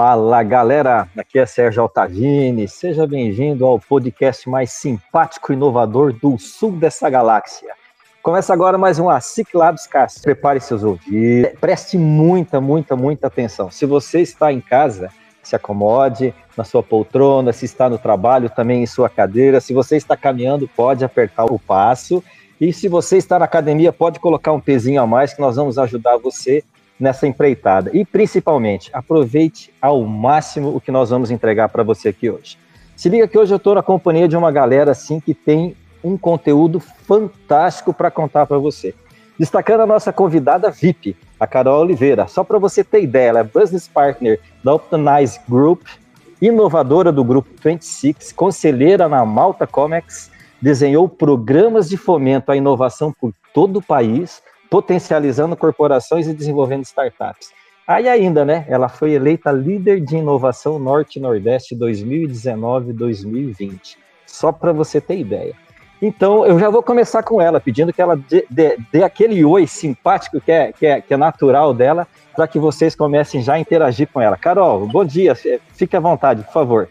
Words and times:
Fala 0.00 0.44
galera, 0.44 1.08
aqui 1.18 1.40
é 1.40 1.44
Sérgio 1.44 1.82
Altavini, 1.82 2.68
seja 2.68 3.04
bem-vindo 3.04 3.66
ao 3.66 3.80
podcast 3.80 4.48
mais 4.48 4.70
simpático 4.70 5.50
e 5.50 5.56
inovador 5.56 6.12
do 6.12 6.38
sul 6.38 6.70
dessa 6.70 7.10
galáxia. 7.10 7.74
Começa 8.22 8.52
agora 8.52 8.78
mais 8.78 9.00
um 9.00 9.10
ASIC 9.10 9.56
Labs 9.56 9.88
Cast. 9.88 10.22
Prepare 10.22 10.60
seus 10.60 10.84
ouvidos, 10.84 11.50
preste 11.60 11.98
muita, 11.98 12.60
muita, 12.60 12.94
muita 12.94 13.26
atenção. 13.26 13.72
Se 13.72 13.86
você 13.86 14.20
está 14.20 14.52
em 14.52 14.60
casa, 14.60 15.10
se 15.42 15.56
acomode 15.56 16.32
na 16.56 16.62
sua 16.62 16.80
poltrona, 16.80 17.52
se 17.52 17.64
está 17.64 17.90
no 17.90 17.98
trabalho, 17.98 18.48
também 18.48 18.84
em 18.84 18.86
sua 18.86 19.08
cadeira. 19.08 19.60
Se 19.60 19.74
você 19.74 19.96
está 19.96 20.16
caminhando, 20.16 20.68
pode 20.76 21.04
apertar 21.04 21.46
o 21.46 21.58
passo. 21.58 22.22
E 22.60 22.72
se 22.72 22.86
você 22.86 23.16
está 23.16 23.36
na 23.36 23.46
academia, 23.46 23.92
pode 23.92 24.20
colocar 24.20 24.52
um 24.52 24.60
pezinho 24.60 25.02
a 25.02 25.06
mais 25.08 25.34
que 25.34 25.40
nós 25.40 25.56
vamos 25.56 25.76
ajudar 25.76 26.18
você 26.18 26.62
nessa 26.98 27.26
empreitada. 27.26 27.90
E 27.94 28.04
principalmente, 28.04 28.90
aproveite 28.92 29.72
ao 29.80 30.02
máximo 30.04 30.74
o 30.74 30.80
que 30.80 30.90
nós 30.90 31.10
vamos 31.10 31.30
entregar 31.30 31.68
para 31.68 31.82
você 31.82 32.08
aqui 32.08 32.30
hoje. 32.30 32.58
Se 32.96 33.08
liga 33.08 33.28
que 33.28 33.38
hoje 33.38 33.52
eu 33.52 33.58
estou 33.58 33.74
na 33.74 33.82
companhia 33.82 34.26
de 34.26 34.36
uma 34.36 34.50
galera 34.50 34.90
assim 34.90 35.20
que 35.20 35.32
tem 35.32 35.76
um 36.02 36.16
conteúdo 36.16 36.80
fantástico 36.80 37.92
para 37.92 38.10
contar 38.10 38.46
para 38.46 38.58
você. 38.58 38.94
Destacando 39.38 39.82
a 39.82 39.86
nossa 39.86 40.12
convidada 40.12 40.70
VIP, 40.70 41.16
a 41.38 41.46
Carol 41.46 41.82
Oliveira. 41.82 42.26
Só 42.26 42.42
para 42.42 42.58
você 42.58 42.82
ter 42.82 43.02
ideia, 43.02 43.28
ela 43.28 43.40
é 43.40 43.44
business 43.44 43.86
partner 43.86 44.40
da 44.64 44.74
Optimize 44.74 45.38
Group, 45.48 45.82
inovadora 46.42 47.12
do 47.12 47.22
grupo 47.22 47.48
26, 47.62 48.32
conselheira 48.32 49.08
na 49.08 49.24
Malta 49.24 49.66
Comex, 49.66 50.30
desenhou 50.60 51.08
programas 51.08 51.88
de 51.88 51.96
fomento 51.96 52.50
à 52.50 52.56
inovação 52.56 53.12
por 53.12 53.32
todo 53.54 53.78
o 53.78 53.82
país, 53.82 54.42
potencializando 54.70 55.56
corporações 55.56 56.26
e 56.26 56.34
desenvolvendo 56.34 56.84
startups. 56.84 57.50
Aí 57.86 58.08
ainda, 58.08 58.44
né? 58.44 58.66
Ela 58.68 58.88
foi 58.88 59.12
eleita 59.12 59.50
líder 59.50 60.00
de 60.00 60.16
inovação 60.16 60.78
Norte 60.78 61.18
Nordeste 61.18 61.74
2019-2020. 61.74 63.96
Só 64.26 64.52
para 64.52 64.72
você 64.72 65.00
ter 65.00 65.18
ideia. 65.18 65.54
Então, 66.00 66.46
eu 66.46 66.58
já 66.60 66.70
vou 66.70 66.82
começar 66.82 67.22
com 67.22 67.40
ela, 67.40 67.58
pedindo 67.58 67.92
que 67.92 68.00
ela 68.00 68.16
dê, 68.16 68.46
dê, 68.48 68.78
dê 68.92 69.02
aquele 69.02 69.44
oi 69.44 69.66
simpático 69.66 70.40
que 70.40 70.52
é, 70.52 70.72
que 70.72 70.86
é, 70.86 71.00
que 71.00 71.12
é 71.12 71.16
natural 71.16 71.74
dela, 71.74 72.06
para 72.36 72.46
que 72.46 72.58
vocês 72.58 72.94
comecem 72.94 73.42
já 73.42 73.54
a 73.54 73.58
interagir 73.58 74.08
com 74.12 74.20
ela. 74.20 74.36
Carol, 74.36 74.86
bom 74.86 75.04
dia, 75.04 75.34
fique 75.34 75.96
à 75.96 76.00
vontade, 76.00 76.44
por 76.44 76.52
favor. 76.52 76.88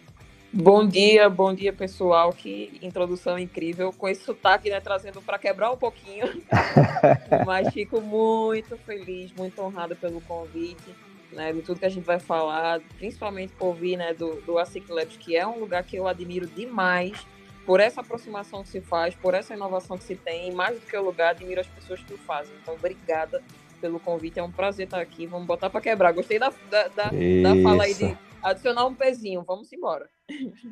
Bom 0.52 0.88
dia, 0.88 1.30
bom 1.30 1.54
dia 1.54 1.74
pessoal. 1.74 2.32
Que 2.32 2.80
introdução 2.82 3.38
incrível 3.38 3.92
com 3.92 4.08
esse 4.08 4.24
sotaque, 4.24 4.70
né? 4.70 4.80
Trazendo 4.80 5.22
para 5.22 5.38
quebrar 5.38 5.72
um 5.72 5.78
pouquinho. 5.78 6.42
Mas 7.46 7.74
fico 7.74 8.00
muito 8.00 8.78
feliz, 8.78 9.32
muito 9.34 9.62
honrada 9.62 9.94
pelo 9.94 10.22
convite, 10.22 10.96
né? 11.34 11.52
De 11.52 11.62
tudo 11.62 11.80
que 11.80 11.86
a 11.86 11.90
gente 11.90 12.06
vai 12.06 12.20
falar, 12.20 12.80
principalmente 12.98 13.52
por 13.54 13.68
ouvir, 13.68 13.98
né? 13.98 14.14
Do, 14.14 14.42
do 14.42 14.58
ASIC 14.58 14.90
Labs, 14.90 15.18
que 15.18 15.36
é 15.36 15.46
um 15.46 15.60
lugar 15.60 15.84
que 15.84 15.98
eu 15.98 16.08
admiro 16.08 16.48
demais 16.48 17.28
por 17.66 17.82
essa 17.82 18.00
aproximação 18.00 18.64
que 18.64 18.70
se 18.70 18.80
faz, 18.80 19.14
por 19.14 19.34
essa 19.34 19.54
inovação 19.54 19.98
que 19.98 20.06
se 20.06 20.16
tem. 20.16 20.50
E 20.50 20.52
mais 20.54 20.80
do 20.80 20.86
que 20.86 20.96
o 20.96 21.04
lugar, 21.04 21.32
admiro 21.32 21.60
as 21.60 21.68
pessoas 21.68 22.02
que 22.02 22.14
o 22.14 22.18
fazem. 22.18 22.54
Então, 22.62 22.74
obrigada 22.74 23.44
pelo 23.82 24.00
convite. 24.00 24.40
É 24.40 24.44
um 24.44 24.52
prazer 24.52 24.86
estar 24.86 25.02
aqui. 25.02 25.28
Vamos 25.28 25.46
botar 25.46 25.70
para 25.70 25.82
quebrar. 25.82 26.14
Gostei 26.14 26.40
da, 26.40 26.54
da, 26.72 26.88
da, 26.88 27.04
da 27.04 27.62
fala 27.62 27.84
aí 27.84 27.94
de 27.94 28.18
adicionar 28.44 28.86
um 28.86 28.94
pezinho. 28.94 29.44
Vamos 29.46 29.72
embora. 29.72 30.06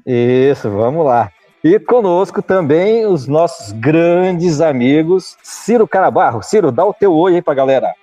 Isso, 0.06 0.70
vamos 0.70 1.06
lá. 1.06 1.32
E 1.64 1.80
conosco 1.80 2.42
também 2.42 3.06
os 3.08 3.28
nossos 3.28 3.72
grandes 3.72 4.62
amigos, 4.62 5.36
Ciro 5.42 5.88
Carabarro. 5.88 6.44
Ciro, 6.44 6.72
dá 6.72 6.86
o 6.86 6.94
teu 6.94 7.14
oi 7.14 7.36
aí 7.36 7.42
para 7.42 7.54
a 7.54 7.56
galera. 7.56 7.94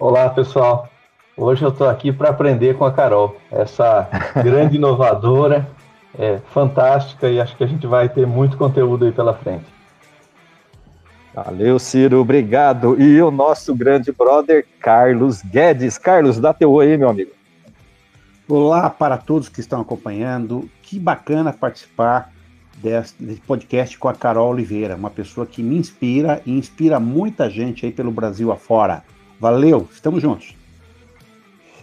Olá, 0.00 0.28
pessoal. 0.30 0.88
Hoje 1.36 1.64
eu 1.64 1.68
estou 1.68 1.88
aqui 1.88 2.10
para 2.10 2.30
aprender 2.30 2.76
com 2.76 2.84
a 2.84 2.92
Carol, 2.92 3.36
essa 3.52 4.08
grande 4.42 4.74
inovadora, 4.76 5.68
é, 6.18 6.38
fantástica, 6.52 7.28
e 7.28 7.40
acho 7.40 7.56
que 7.56 7.62
a 7.62 7.68
gente 7.68 7.86
vai 7.86 8.08
ter 8.08 8.26
muito 8.26 8.56
conteúdo 8.56 9.04
aí 9.04 9.12
pela 9.12 9.34
frente. 9.34 9.66
Valeu, 11.32 11.78
Ciro, 11.78 12.20
obrigado. 12.20 13.00
E 13.00 13.22
o 13.22 13.30
nosso 13.30 13.72
grande 13.72 14.10
brother, 14.10 14.66
Carlos 14.80 15.40
Guedes. 15.40 15.96
Carlos, 15.96 16.40
dá 16.40 16.52
teu 16.52 16.72
oi 16.72 16.90
aí, 16.90 16.98
meu 16.98 17.08
amigo. 17.08 17.37
Olá 18.50 18.88
para 18.88 19.18
todos 19.18 19.50
que 19.50 19.60
estão 19.60 19.82
acompanhando. 19.82 20.70
Que 20.80 20.98
bacana 20.98 21.52
participar 21.52 22.32
desse 22.78 23.14
podcast 23.46 23.98
com 23.98 24.08
a 24.08 24.14
Carol 24.14 24.50
Oliveira, 24.50 24.96
uma 24.96 25.10
pessoa 25.10 25.46
que 25.46 25.62
me 25.62 25.76
inspira 25.76 26.40
e 26.46 26.56
inspira 26.56 26.98
muita 26.98 27.50
gente 27.50 27.84
aí 27.84 27.92
pelo 27.92 28.10
Brasil 28.10 28.50
afora. 28.50 29.04
Valeu, 29.38 29.86
estamos 29.92 30.22
juntos. 30.22 30.56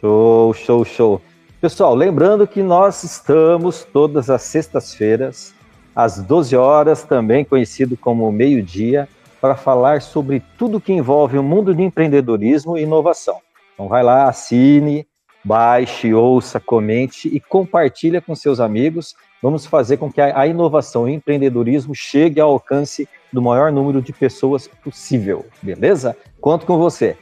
Show, 0.02 0.56
show, 0.56 0.84
show. 0.84 1.22
Pessoal, 1.62 1.94
lembrando 1.94 2.48
que 2.48 2.64
nós 2.64 3.04
estamos 3.04 3.84
todas 3.84 4.32
as 4.32 4.42
sextas-feiras, 4.42 5.54
às 5.96 6.18
12 6.20 6.56
horas, 6.56 7.04
também 7.04 7.46
conhecido 7.46 7.96
como 7.96 8.32
meio-dia, 8.32 9.08
para 9.40 9.56
falar 9.56 10.02
sobre 10.02 10.42
tudo 10.58 10.82
que 10.82 10.92
envolve 10.92 11.38
o 11.38 11.44
mundo 11.44 11.76
de 11.76 11.84
empreendedorismo 11.84 12.76
e 12.76 12.82
inovação. 12.82 13.38
Então 13.76 13.88
vai 13.88 14.02
lá, 14.02 14.28
assine, 14.28 15.06
baixe, 15.46 16.12
ouça, 16.12 16.60
comente 16.60 17.28
e 17.28 17.40
compartilhe 17.40 18.20
com 18.20 18.34
seus 18.34 18.60
amigos. 18.60 19.16
Vamos 19.44 19.64
fazer 19.68 19.98
com 19.98 20.12
que 20.12 20.20
a 20.20 20.48
inovação 20.48 21.08
e 21.08 21.12
o 21.12 21.14
empreendedorismo 21.14 21.94
chegue 21.94 22.42
ao 22.42 22.50
alcance 22.50 23.08
do 23.32 23.44
maior 23.44 23.72
número 23.72 24.02
de 24.02 24.12
pessoas 24.12 24.68
possível, 24.84 25.46
beleza? 25.62 26.18
Conto 26.42 26.66
com 26.66 26.80
você. 26.80 27.16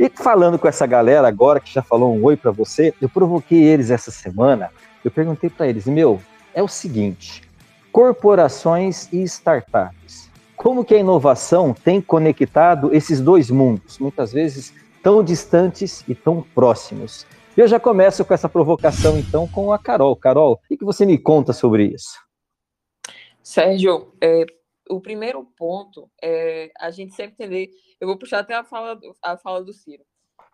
E 0.00 0.10
falando 0.10 0.58
com 0.58 0.66
essa 0.66 0.86
galera 0.86 1.28
agora 1.28 1.60
que 1.60 1.72
já 1.72 1.82
falou 1.82 2.12
um 2.12 2.24
oi 2.24 2.36
para 2.36 2.50
você, 2.50 2.92
eu 3.00 3.08
provoquei 3.08 3.62
eles 3.62 3.90
essa 3.90 4.10
semana. 4.10 4.70
Eu 5.04 5.12
perguntei 5.12 5.48
para 5.48 5.68
eles, 5.68 5.86
meu, 5.86 6.20
é 6.52 6.60
o 6.60 6.66
seguinte: 6.66 7.42
corporações 7.92 9.08
e 9.12 9.22
startups. 9.22 10.28
Como 10.56 10.84
que 10.84 10.94
a 10.94 10.98
inovação 10.98 11.72
tem 11.72 12.00
conectado 12.00 12.92
esses 12.92 13.20
dois 13.20 13.50
mundos, 13.50 13.98
muitas 14.00 14.32
vezes 14.32 14.72
tão 15.00 15.22
distantes 15.22 16.02
e 16.08 16.14
tão 16.14 16.44
próximos? 16.54 17.24
Eu 17.54 17.68
já 17.68 17.78
começo 17.78 18.24
com 18.24 18.32
essa 18.32 18.48
provocação, 18.48 19.18
então, 19.18 19.46
com 19.46 19.74
a 19.74 19.78
Carol. 19.78 20.16
Carol, 20.16 20.58
o 20.70 20.76
que 20.78 20.82
você 20.82 21.04
me 21.04 21.18
conta 21.18 21.52
sobre 21.52 21.84
isso? 21.84 22.18
Sérgio, 23.42 24.16
é, 24.22 24.46
o 24.88 25.02
primeiro 25.02 25.44
ponto 25.58 26.10
é 26.22 26.72
a 26.80 26.90
gente 26.90 27.14
sempre 27.14 27.34
entender. 27.34 27.70
Eu 28.00 28.08
vou 28.08 28.16
puxar 28.16 28.38
até 28.38 28.54
a 28.54 28.64
fala, 28.64 28.98
a 29.22 29.36
fala 29.36 29.62
do 29.62 29.70
Ciro. 29.70 30.02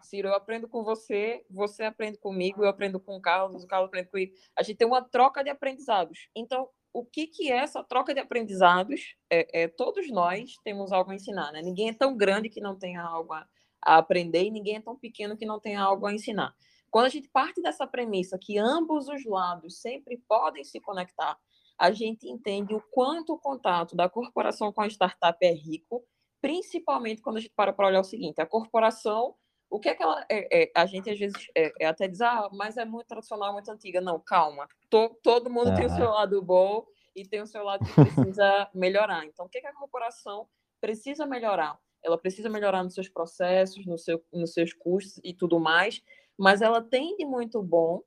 Ciro, 0.03 0.27
eu 0.27 0.35
aprendo 0.35 0.67
com 0.67 0.83
você, 0.83 1.45
você 1.49 1.85
aprende 1.85 2.19
comigo, 2.19 2.65
eu 2.65 2.69
aprendo 2.69 2.99
com 2.99 3.17
o 3.17 3.21
Carlos, 3.21 3.63
o 3.63 3.69
Carlos 3.69 3.89
aprende 3.89 4.11
comigo. 4.11 4.35
A 4.59 4.65
gente 4.65 4.79
tem 4.79 4.89
uma 4.89 5.03
troca 5.03 5.45
de 5.45 5.51
aprendizados. 5.51 6.29
Então, 6.35 6.69
o 6.93 7.05
que, 7.05 7.29
que 7.29 7.53
é 7.53 7.59
essa 7.59 7.85
troca 7.85 8.13
de 8.13 8.19
aprendizados? 8.19 9.15
É, 9.31 9.63
é, 9.63 9.69
todos 9.69 10.11
nós 10.11 10.51
temos 10.65 10.91
algo 10.91 11.13
a 11.13 11.15
ensinar, 11.15 11.53
né? 11.53 11.63
Ninguém 11.63 11.91
é 11.91 11.95
tão 11.95 12.17
grande 12.17 12.49
que 12.49 12.61
não 12.61 12.77
tenha 12.77 13.03
algo 13.03 13.35
a, 13.35 13.47
a 13.85 13.99
aprender 13.99 14.43
e 14.43 14.51
ninguém 14.51 14.77
é 14.77 14.81
tão 14.81 14.99
pequeno 14.99 15.37
que 15.37 15.47
não 15.47 15.61
tenha 15.61 15.81
algo 15.81 16.05
a 16.05 16.13
ensinar. 16.13 16.53
Quando 16.91 17.07
a 17.07 17.11
gente 17.11 17.29
parte 17.29 17.61
dessa 17.61 17.87
premissa 17.87 18.39
que 18.41 18.59
ambos 18.59 19.09
os 19.09 19.25
lados 19.25 19.81
sempre 19.81 20.17
podem 20.29 20.65
se 20.65 20.81
conectar, 20.81 21.39
a 21.79 21.93
gente 21.93 22.29
entende 22.29 22.75
o 22.75 22.83
quanto 22.91 23.35
o 23.35 23.39
contato 23.39 23.95
da 23.95 24.09
corporação 24.09 24.73
com 24.73 24.81
a 24.81 24.89
startup 24.89 25.39
é 25.45 25.53
rico, 25.53 26.05
principalmente 26.41 27.23
quando 27.23 27.37
a 27.37 27.41
gente 27.41 27.53
para 27.55 27.73
para 27.73 27.87
olhar 27.87 28.01
o 28.01 28.05
seguinte: 28.05 28.41
a 28.41 28.47
corporação, 28.47 29.35
o 29.71 29.79
que 29.79 29.89
é 29.89 29.95
que 29.95 30.03
ela. 30.03 30.25
É, 30.31 30.63
é, 30.63 30.73
a 30.75 30.87
gente 30.87 31.09
às 31.09 31.19
vezes 31.19 31.47
é, 31.57 31.73
é, 31.81 31.87
até 31.87 32.09
diz, 32.09 32.21
ah, 32.21 32.49
mas 32.53 32.77
é 32.77 32.85
muito 32.85 33.07
tradicional, 33.07 33.53
muito 33.53 33.71
antiga. 33.71 34.01
Não, 34.01 34.19
calma. 34.19 34.67
To, 34.91 35.11
todo 35.23 35.51
mundo 35.51 35.75
tem 35.77 35.87
o 35.87 35.91
seu 35.91 36.11
lado 36.11 36.43
bom 36.43 36.85
e 37.15 37.25
tem 37.25 37.43
o 37.43 37.47
seu 37.47 37.63
lado 37.63 37.85
que 37.85 37.95
precisa 37.95 38.69
melhorar. 38.75 39.25
Então, 39.27 39.47
o 39.47 39.49
que, 39.49 39.59
é 39.59 39.61
que 39.61 39.67
a 39.67 39.75
corporação 39.75 40.49
precisa 40.81 41.27
melhorar? 41.27 41.79
Ela 42.03 42.17
precisa 42.17 42.49
melhorar 42.49 42.83
nos 42.83 42.95
seus 42.95 43.09
processos, 43.09 43.85
no 43.85 43.99
seu, 43.99 44.25
nos 44.33 44.53
seus 44.53 44.73
custos 44.73 45.21
e 45.23 45.35
tudo 45.35 45.59
mais 45.61 46.03
mas 46.39 46.63
ela 46.63 46.81
tem 46.81 47.17
de 47.17 47.27
muito 47.27 47.61
bom 47.61 48.03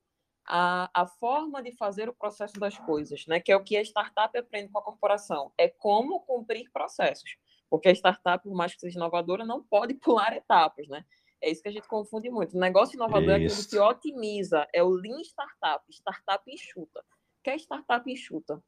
a, 0.48 0.90
a 0.94 1.06
forma 1.06 1.62
de 1.62 1.72
fazer 1.74 2.10
o 2.10 2.14
processo 2.14 2.60
das 2.60 2.78
coisas, 2.78 3.26
né? 3.28 3.40
Que 3.40 3.52
é 3.52 3.56
o 3.56 3.64
que 3.64 3.76
a 3.76 3.82
startup 3.82 4.36
aprende 4.38 4.72
com 4.72 4.80
a 4.80 4.84
corporação. 4.84 5.52
É 5.58 5.68
como 5.68 6.22
cumprir 6.22 6.72
processos. 6.72 7.38
Porque 7.70 7.90
a 7.90 7.92
startup, 7.92 8.44
por 8.44 8.56
mais 8.56 8.74
que 8.74 8.82
seja 8.82 8.98
inovadora, 8.98 9.46
não 9.46 9.62
pode 9.62 9.94
pular 10.00 10.36
etapas, 10.36 10.88
né? 10.88 11.06
É 11.42 11.50
isso 11.50 11.62
que 11.62 11.70
a 11.70 11.72
gente 11.72 11.88
confunde 11.88 12.30
muito. 12.30 12.56
O 12.56 12.60
negócio 12.60 12.96
inovador 12.96 13.42
isso. 13.42 13.56
é 13.56 13.64
aquilo 13.64 13.70
que 13.70 13.80
otimiza, 13.80 14.68
é 14.74 14.84
o 14.84 14.90
Lean 14.90 15.22
Startup, 15.22 15.84
startup 15.90 16.52
enxuta. 16.52 17.00
O 17.00 17.44
que 17.44 17.50
é 17.50 17.56
startup 17.56 18.10
enxuta? 18.10 18.64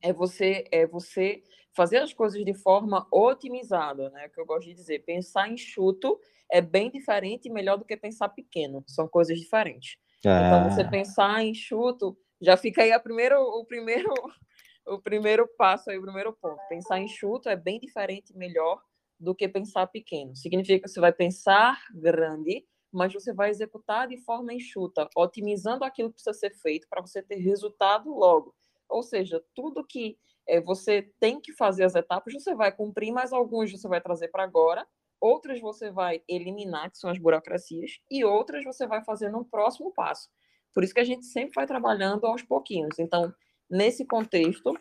É 0.00 0.12
você, 0.12 0.64
é 0.70 0.86
você 0.86 1.42
fazer 1.74 1.98
as 1.98 2.14
coisas 2.14 2.42
de 2.42 2.54
forma 2.54 3.06
otimizada, 3.12 4.10
né? 4.10 4.28
Que 4.30 4.40
eu 4.40 4.46
gosto 4.46 4.66
de 4.66 4.74
dizer. 4.74 5.00
Pensar 5.00 5.48
enxuto 5.50 6.18
é 6.50 6.60
bem 6.60 6.90
diferente 6.90 7.46
e 7.48 7.52
melhor 7.52 7.76
do 7.76 7.84
que 7.84 7.96
pensar 7.96 8.28
pequeno. 8.28 8.84
São 8.86 9.08
coisas 9.08 9.38
diferentes. 9.38 9.96
Ah. 10.24 10.46
Então, 10.46 10.70
você 10.70 10.84
pensar 10.84 11.42
enxuto, 11.44 12.16
já 12.40 12.56
fica 12.56 12.82
aí 12.82 12.92
a 12.92 13.00
primeiro, 13.00 13.40
o 13.40 13.64
primeiro 13.64 14.12
o 14.86 15.00
primeiro 15.00 15.48
passo 15.58 15.90
aí, 15.90 15.98
o 15.98 16.02
primeiro 16.02 16.32
ponto. 16.32 16.60
Pensar 16.68 17.00
enxuto 17.00 17.48
é 17.48 17.56
bem 17.56 17.80
diferente 17.80 18.32
e 18.32 18.36
melhor 18.36 18.80
do 19.18 19.34
que 19.34 19.48
pensar 19.48 19.86
pequeno. 19.86 20.36
Significa 20.36 20.84
que 20.84 20.88
você 20.88 21.00
vai 21.00 21.12
pensar 21.12 21.80
grande, 21.94 22.64
mas 22.92 23.12
você 23.12 23.32
vai 23.32 23.50
executar 23.50 24.06
de 24.08 24.16
forma 24.18 24.54
enxuta, 24.54 25.08
otimizando 25.16 25.84
aquilo 25.84 26.10
que 26.10 26.14
precisa 26.14 26.34
ser 26.34 26.54
feito 26.60 26.86
para 26.88 27.00
você 27.00 27.22
ter 27.22 27.36
resultado 27.36 28.10
logo. 28.10 28.54
Ou 28.88 29.02
seja, 29.02 29.42
tudo 29.54 29.84
que 29.86 30.16
é, 30.46 30.60
você 30.60 31.10
tem 31.18 31.40
que 31.40 31.52
fazer 31.52 31.84
as 31.84 31.94
etapas, 31.94 32.32
você 32.32 32.54
vai 32.54 32.70
cumprir, 32.70 33.12
mas 33.12 33.32
alguns 33.32 33.72
você 33.72 33.88
vai 33.88 34.00
trazer 34.00 34.28
para 34.28 34.44
agora, 34.44 34.86
outras 35.20 35.60
você 35.60 35.90
vai 35.90 36.22
eliminar, 36.28 36.90
que 36.90 36.98
são 36.98 37.10
as 37.10 37.18
burocracias, 37.18 37.98
e 38.10 38.24
outras 38.24 38.64
você 38.64 38.86
vai 38.86 39.02
fazer 39.04 39.30
no 39.30 39.44
próximo 39.44 39.92
passo. 39.92 40.28
Por 40.74 40.84
isso 40.84 40.94
que 40.94 41.00
a 41.00 41.04
gente 41.04 41.24
sempre 41.26 41.54
vai 41.54 41.66
trabalhando 41.66 42.26
aos 42.26 42.42
pouquinhos. 42.42 42.98
Então, 42.98 43.32
nesse 43.68 44.04
contexto, 44.04 44.74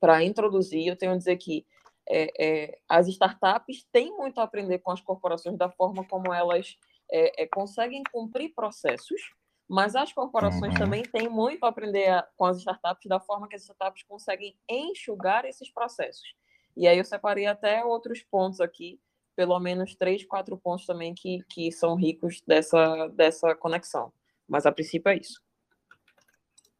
para 0.00 0.24
introduzir, 0.24 0.86
eu 0.86 0.96
tenho 0.96 1.12
a 1.12 1.16
dizer 1.16 1.36
que 1.36 1.66
é, 2.08 2.32
é, 2.38 2.78
as 2.88 3.06
startups 3.08 3.86
têm 3.92 4.10
muito 4.16 4.40
a 4.40 4.44
aprender 4.44 4.78
com 4.80 4.90
as 4.90 5.00
corporações 5.00 5.56
da 5.56 5.70
forma 5.70 6.04
como 6.04 6.32
elas 6.32 6.76
é, 7.10 7.44
é 7.44 7.46
conseguem 7.46 8.02
cumprir 8.12 8.52
processos, 8.54 9.32
mas 9.68 9.94
as 9.94 10.12
corporações 10.12 10.72
uhum. 10.72 10.78
também 10.78 11.02
têm 11.02 11.28
muito 11.28 11.64
a 11.64 11.68
aprender 11.68 12.08
a, 12.08 12.28
com 12.36 12.44
as 12.44 12.58
startups 12.58 13.08
da 13.08 13.20
forma 13.20 13.48
que 13.48 13.56
as 13.56 13.62
startups 13.62 14.02
conseguem 14.02 14.56
enxugar 14.68 15.44
esses 15.44 15.70
processos. 15.70 16.34
E 16.76 16.88
aí 16.88 16.98
eu 16.98 17.04
separei 17.04 17.46
até 17.46 17.84
outros 17.84 18.22
pontos 18.22 18.60
aqui, 18.60 19.00
pelo 19.36 19.58
menos 19.58 19.94
três, 19.94 20.24
quatro 20.24 20.56
pontos 20.56 20.86
também 20.86 21.14
que, 21.14 21.40
que 21.48 21.72
são 21.72 21.94
ricos 21.94 22.42
dessa, 22.46 23.08
dessa 23.08 23.54
conexão. 23.54 24.12
Mas 24.48 24.66
a 24.66 24.72
princípio 24.72 25.10
é 25.10 25.16
isso. 25.16 25.40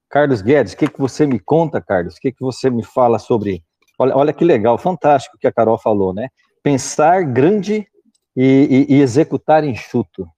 Carlos 0.08 0.42
Guedes, 0.42 0.74
o 0.74 0.76
que, 0.76 0.88
que 0.88 1.00
você 1.00 1.26
me 1.26 1.38
conta, 1.38 1.80
Carlos? 1.80 2.16
O 2.16 2.20
que, 2.20 2.32
que 2.32 2.40
você 2.40 2.68
me 2.68 2.84
fala 2.84 3.18
sobre. 3.18 3.64
Olha, 3.98 4.14
olha 4.14 4.32
que 4.32 4.44
legal, 4.44 4.76
fantástico 4.76 5.38
que 5.38 5.46
a 5.46 5.52
Carol 5.52 5.78
falou, 5.78 6.12
né? 6.12 6.28
Pensar 6.62 7.24
grande 7.24 7.86
e, 8.36 8.86
e, 8.90 8.96
e 8.96 9.00
executar 9.00 9.64
enxuto. 9.64 10.28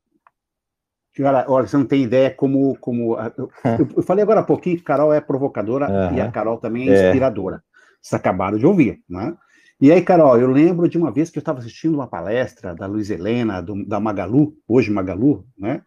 Olha, 1.20 1.44
olha, 1.48 1.66
você 1.66 1.76
não 1.76 1.86
tem 1.86 2.02
ideia 2.02 2.30
como. 2.30 2.76
como 2.78 3.16
eu, 3.34 3.50
eu 3.96 4.02
falei 4.02 4.22
agora 4.22 4.40
há 4.40 4.44
pouquinho 4.44 4.76
que 4.76 4.84
Carol 4.84 5.12
é 5.12 5.20
provocadora 5.20 5.88
uhum. 5.88 6.16
e 6.16 6.20
a 6.20 6.30
Carol 6.30 6.58
também 6.58 6.88
é, 6.88 6.92
é 6.92 7.06
inspiradora. 7.08 7.62
Vocês 8.00 8.20
acabaram 8.20 8.58
de 8.58 8.66
ouvir, 8.66 9.02
né? 9.08 9.36
E 9.84 9.92
aí, 9.92 10.00
Carol, 10.00 10.40
eu 10.40 10.50
lembro 10.50 10.88
de 10.88 10.96
uma 10.96 11.12
vez 11.12 11.28
que 11.28 11.36
eu 11.36 11.42
estava 11.42 11.58
assistindo 11.58 11.92
uma 11.92 12.06
palestra 12.06 12.74
da 12.74 12.86
Luiz 12.86 13.10
Helena, 13.10 13.60
do, 13.60 13.84
da 13.84 14.00
Magalu, 14.00 14.56
hoje 14.66 14.90
Magalu, 14.90 15.46
né? 15.58 15.82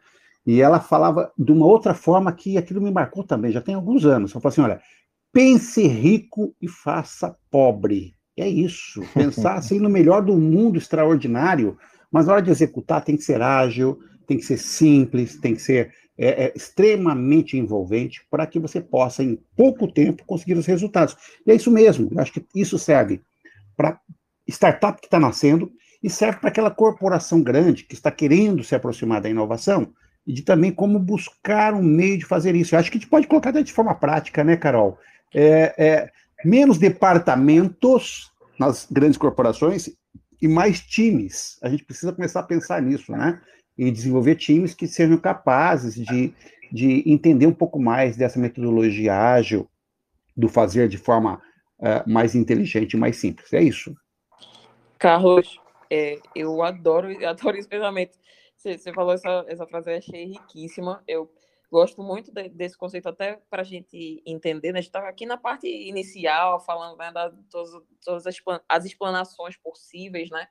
E 0.46 0.62
ela 0.62 0.80
falava 0.80 1.32
de 1.36 1.52
uma 1.52 1.66
outra 1.66 1.96
forma 1.96 2.32
que 2.32 2.60
aquilo 2.60 2.80
me 2.80 2.92
marcou 2.92 3.24
também, 3.24 3.52
já 3.52 3.60
tem 3.60 3.74
alguns 3.74 4.06
anos. 4.06 4.32
Ela 4.32 4.40
falou 4.40 4.52
assim: 4.52 4.62
olha, 4.62 4.80
pense 5.34 5.88
rico 5.88 6.56
e 6.62 6.68
faça 6.68 7.36
pobre. 7.50 8.14
É 8.38 8.48
isso. 8.48 9.02
Pensar 9.16 9.56
assim 9.56 9.80
no 9.80 9.90
melhor 9.90 10.24
do 10.24 10.38
mundo 10.38 10.78
extraordinário, 10.78 11.76
mas 12.12 12.28
na 12.28 12.34
hora 12.34 12.42
de 12.44 12.52
executar 12.52 13.04
tem 13.04 13.18
que 13.18 13.24
ser 13.24 13.42
ágil, 13.42 13.98
tem 14.28 14.38
que 14.38 14.46
ser 14.46 14.60
simples, 14.60 15.40
tem 15.40 15.56
que 15.56 15.62
ser 15.64 15.92
é, 16.16 16.46
é, 16.46 16.54
extremamente 16.56 17.58
envolvente 17.58 18.22
para 18.30 18.46
que 18.46 18.60
você 18.60 18.80
possa, 18.80 19.24
em 19.24 19.40
pouco 19.56 19.92
tempo, 19.92 20.24
conseguir 20.24 20.54
os 20.54 20.68
resultados. 20.68 21.18
E 21.48 21.52
é 21.52 21.56
isso 21.56 21.72
mesmo. 21.72 22.10
Eu 22.12 22.20
acho 22.22 22.32
que 22.32 22.46
isso 22.54 22.78
serve 22.78 23.24
para 23.78 24.00
startup 24.48 25.00
que 25.00 25.08
está 25.08 25.20
nascendo 25.20 25.72
e 26.02 26.10
serve 26.10 26.40
para 26.40 26.50
aquela 26.50 26.72
corporação 26.72 27.42
grande 27.42 27.84
que 27.84 27.94
está 27.94 28.12
querendo 28.12 28.64
se 28.64 28.76
aproximar 28.76 29.22
da 29.22 29.30
inovação 29.30 29.94
e 30.26 30.34
de 30.34 30.42
também 30.42 30.72
como 30.72 31.00
buscar 31.00 31.74
um 31.74 31.82
meio 31.82 32.18
de 32.18 32.26
fazer 32.26 32.56
isso. 32.56 32.76
Eu 32.76 32.80
acho 32.80 32.92
que 32.92 32.98
a 32.98 33.00
gente 33.00 33.10
pode 33.10 33.28
colocar 33.28 33.52
de 33.52 33.74
forma 33.74 33.96
prática, 33.96 34.44
né, 34.44 34.58
Carol? 34.58 34.98
É, 35.34 35.74
é, 35.78 36.12
menos 36.44 36.78
departamentos 36.78 38.32
nas 38.60 38.88
grandes 38.92 39.18
corporações 39.18 39.90
e 40.42 40.48
mais 40.48 40.82
times. 40.82 41.58
A 41.62 41.70
gente 41.70 41.86
precisa 41.86 42.12
começar 42.12 42.42
a 42.42 42.44
pensar 42.44 42.82
nisso, 42.82 43.12
né? 43.12 43.40
E 43.78 43.92
desenvolver 43.92 44.36
times 44.36 44.74
que 44.74 44.88
sejam 44.88 45.18
capazes 45.18 45.96
de, 45.96 46.34
de 46.72 47.04
entender 47.06 47.48
um 47.48 47.54
pouco 47.54 47.80
mais 47.80 48.18
dessa 48.18 48.40
metodologia 48.40 49.16
ágil, 49.16 49.68
do 50.36 50.50
fazer 50.50 50.88
de 50.88 50.98
forma 50.98 51.42
uh, 51.80 52.10
mais 52.10 52.36
inteligente 52.36 52.94
e 52.94 52.98
mais 52.98 53.18
simples. 53.18 53.52
É 53.54 53.62
isso. 53.62 53.96
Carlos, 55.00 55.60
é, 55.90 56.20
eu 56.36 56.62
adoro, 56.64 57.08
adoro 57.26 57.58
especialmente 57.58 58.18
você, 58.58 58.78
você 58.78 58.92
falou 58.92 59.14
essa, 59.14 59.46
essa 59.48 59.68
frase, 59.68 59.92
eu 59.92 59.98
achei 59.98 60.26
riquíssima. 60.26 61.04
Eu 61.08 61.32
gosto 61.72 62.02
muito 62.02 62.32
de, 62.32 62.50
desse 62.50 62.78
conceito, 62.78 63.08
até 63.08 63.40
para 63.50 63.62
a 63.62 63.66
gente 63.66 64.22
entender. 64.26 64.72
Né? 64.72 64.80
A 64.80 64.82
gente 64.82 64.90
estava 64.90 65.08
aqui 65.08 65.26
na 65.26 65.38
parte 65.38 65.68
inicial, 65.68 66.60
falando 66.60 66.98
né, 66.98 67.12
de 67.12 67.44
todas, 67.50 67.72
todas 68.04 68.26
as, 68.26 68.36
as 68.68 68.86
explanações 68.86 69.56
possíveis, 69.58 70.30
né? 70.30 70.48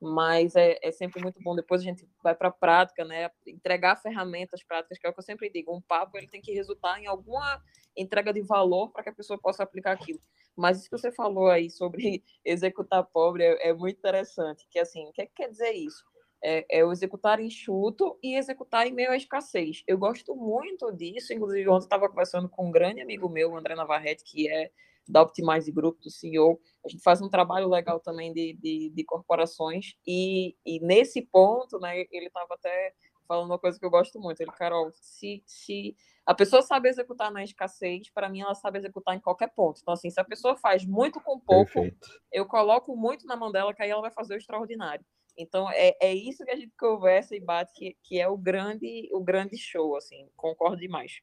mas 0.00 0.56
é, 0.56 0.78
é, 0.82 0.90
sempre 0.90 1.22
muito 1.22 1.42
bom. 1.42 1.54
Depois 1.54 1.82
a 1.82 1.84
gente 1.84 2.08
vai 2.22 2.34
para 2.34 2.48
a 2.48 2.52
prática, 2.52 3.04
né? 3.04 3.30
Entregar 3.46 3.96
ferramentas 3.96 4.64
práticas, 4.64 4.98
que 4.98 5.06
é 5.06 5.10
o 5.10 5.12
que 5.12 5.18
eu 5.18 5.24
sempre 5.24 5.50
digo. 5.50 5.76
Um 5.76 5.80
papo 5.82 6.16
ele 6.16 6.26
tem 6.26 6.40
que 6.40 6.54
resultar 6.54 6.98
em 6.98 7.06
alguma 7.06 7.62
entrega 7.94 8.32
de 8.32 8.40
valor 8.40 8.90
para 8.90 9.02
que 9.02 9.10
a 9.10 9.14
pessoa 9.14 9.38
possa 9.38 9.62
aplicar 9.62 9.92
aquilo. 9.92 10.18
Mas 10.56 10.78
isso 10.78 10.90
que 10.90 10.98
você 10.98 11.12
falou 11.12 11.48
aí 11.48 11.70
sobre 11.70 12.22
executar 12.44 13.04
pobre 13.04 13.44
é, 13.44 13.70
é 13.70 13.74
muito 13.74 13.98
interessante. 13.98 14.66
Que 14.70 14.78
assim, 14.78 15.06
o 15.08 15.12
que, 15.12 15.22
é 15.22 15.26
que 15.26 15.34
quer 15.34 15.48
dizer 15.48 15.72
isso? 15.72 16.04
é, 16.42 16.78
é 16.78 16.84
o 16.84 16.92
executar 16.92 17.40
enxuto 17.40 18.18
e 18.22 18.36
executar 18.36 18.86
em 18.86 18.92
meio 18.92 19.10
à 19.10 19.16
escassez. 19.16 19.82
Eu 19.86 19.98
gosto 19.98 20.34
muito 20.34 20.90
disso, 20.92 21.32
inclusive 21.32 21.68
ontem 21.68 21.84
estava 21.84 22.08
conversando 22.08 22.48
com 22.48 22.68
um 22.68 22.70
grande 22.70 23.00
amigo 23.00 23.28
meu, 23.28 23.56
André 23.56 23.74
Navarrete, 23.74 24.24
que 24.24 24.48
é 24.48 24.70
da 25.06 25.22
Optimize 25.22 25.70
Group, 25.72 26.00
do 26.00 26.10
CEO. 26.10 26.60
A 26.84 26.88
gente 26.88 27.02
faz 27.02 27.20
um 27.20 27.28
trabalho 27.28 27.68
legal 27.68 28.00
também 28.00 28.32
de, 28.32 28.54
de, 28.54 28.90
de 28.90 29.04
corporações 29.04 29.94
e, 30.06 30.56
e 30.64 30.80
nesse 30.80 31.20
ponto, 31.22 31.78
né, 31.78 32.04
ele 32.10 32.26
estava 32.26 32.54
até 32.54 32.94
falando 33.30 33.46
uma 33.46 33.60
coisa 33.60 33.78
que 33.78 33.84
eu 33.86 33.90
gosto 33.90 34.18
muito. 34.18 34.40
Ele, 34.40 34.50
Carol, 34.50 34.90
se, 34.92 35.40
se 35.46 35.94
a 36.26 36.34
pessoa 36.34 36.62
sabe 36.62 36.88
executar 36.88 37.30
na 37.30 37.44
escassez, 37.44 38.10
para 38.12 38.28
mim 38.28 38.40
ela 38.40 38.56
sabe 38.56 38.78
executar 38.78 39.14
em 39.14 39.20
qualquer 39.20 39.52
ponto. 39.54 39.78
Então, 39.80 39.94
assim, 39.94 40.10
se 40.10 40.18
a 40.18 40.24
pessoa 40.24 40.56
faz 40.56 40.84
muito 40.84 41.20
com 41.20 41.38
pouco, 41.38 41.72
Perfeito. 41.72 42.08
eu 42.32 42.44
coloco 42.44 42.96
muito 42.96 43.28
na 43.28 43.36
mão 43.36 43.52
dela, 43.52 43.72
que 43.72 43.84
aí 43.84 43.90
ela 43.90 44.00
vai 44.00 44.10
fazer 44.10 44.34
o 44.34 44.36
extraordinário. 44.36 45.04
Então 45.38 45.70
é, 45.70 45.94
é 46.02 46.12
isso 46.12 46.44
que 46.44 46.50
a 46.50 46.56
gente 46.56 46.72
conversa 46.76 47.36
e 47.36 47.40
bate 47.40 47.72
que, 47.72 47.96
que 48.02 48.20
é 48.20 48.26
o 48.26 48.36
grande 48.36 49.08
o 49.12 49.22
grande 49.22 49.56
show, 49.56 49.96
assim. 49.96 50.28
Concordo 50.36 50.78
demais. 50.78 51.20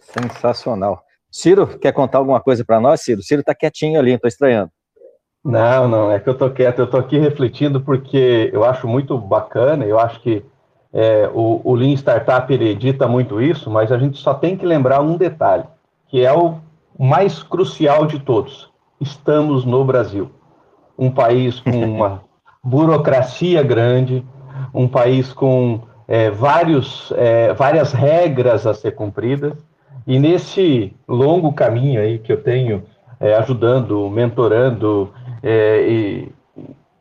Sensacional. 0.00 1.04
Ciro, 1.30 1.78
quer 1.78 1.92
contar 1.92 2.18
alguma 2.18 2.40
coisa 2.40 2.64
para 2.64 2.80
nós, 2.80 3.02
Ciro? 3.02 3.22
Ciro 3.22 3.42
está 3.42 3.54
quietinho 3.54 3.98
ali, 4.00 4.12
estou 4.12 4.26
estranhando. 4.26 4.72
Não, 5.42 5.88
não, 5.88 6.10
é 6.10 6.18
que 6.18 6.28
eu 6.28 6.32
estou 6.32 6.50
quieto, 6.50 6.80
eu 6.80 6.84
estou 6.84 6.98
aqui 6.98 7.16
refletindo 7.16 7.80
porque 7.80 8.50
eu 8.52 8.64
acho 8.64 8.88
muito 8.88 9.16
bacana, 9.16 9.86
eu 9.86 9.98
acho 9.98 10.20
que 10.20 10.44
é, 10.92 11.30
o, 11.32 11.60
o 11.62 11.74
Lean 11.74 11.92
Startup 11.92 12.52
ele 12.52 12.68
edita 12.68 13.06
muito 13.06 13.40
isso, 13.40 13.70
mas 13.70 13.92
a 13.92 13.98
gente 13.98 14.18
só 14.18 14.34
tem 14.34 14.56
que 14.56 14.66
lembrar 14.66 15.00
um 15.00 15.16
detalhe, 15.16 15.64
que 16.08 16.24
é 16.24 16.32
o 16.32 16.56
mais 16.98 17.42
crucial 17.42 18.06
de 18.06 18.18
todos. 18.18 18.68
Estamos 19.00 19.64
no 19.64 19.84
Brasil, 19.84 20.30
um 20.98 21.10
país 21.10 21.60
com 21.60 21.70
uma 21.84 22.22
burocracia 22.62 23.62
grande, 23.62 24.24
um 24.74 24.88
país 24.88 25.32
com 25.32 25.80
é, 26.08 26.30
vários, 26.30 27.12
é, 27.16 27.54
várias 27.54 27.92
regras 27.92 28.66
a 28.66 28.74
ser 28.74 28.92
cumpridas, 28.92 29.54
e 30.06 30.18
nesse 30.18 30.94
longo 31.06 31.52
caminho 31.52 32.00
aí 32.00 32.18
que 32.18 32.32
eu 32.32 32.42
tenho, 32.42 32.82
é, 33.20 33.34
ajudando, 33.34 34.08
mentorando 34.10 35.12
é, 35.42 35.88
e 35.88 36.32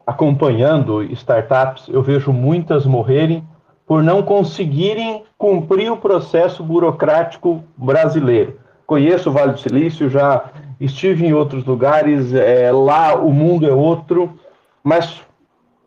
acompanhando 0.06 1.02
startups, 1.04 1.88
eu 1.88 2.02
vejo 2.04 2.32
muitas 2.32 2.86
morrerem 2.86 3.44
por 3.90 4.04
não 4.04 4.22
conseguirem 4.22 5.24
cumprir 5.36 5.92
o 5.92 5.98
processo 5.98 6.64
burocrático 6.64 7.64
brasileiro. 7.76 8.60
Conheço 8.86 9.32
o 9.32 9.34
Vale 9.34 9.54
do 9.54 9.60
Silício, 9.60 10.08
já 10.12 10.44
estive 10.80 11.26
em 11.26 11.34
outros 11.34 11.66
lugares, 11.66 12.32
é, 12.32 12.72
lá 12.72 13.16
o 13.16 13.34
mundo 13.34 13.68
é 13.68 13.74
outro, 13.74 14.38
mas 14.84 15.20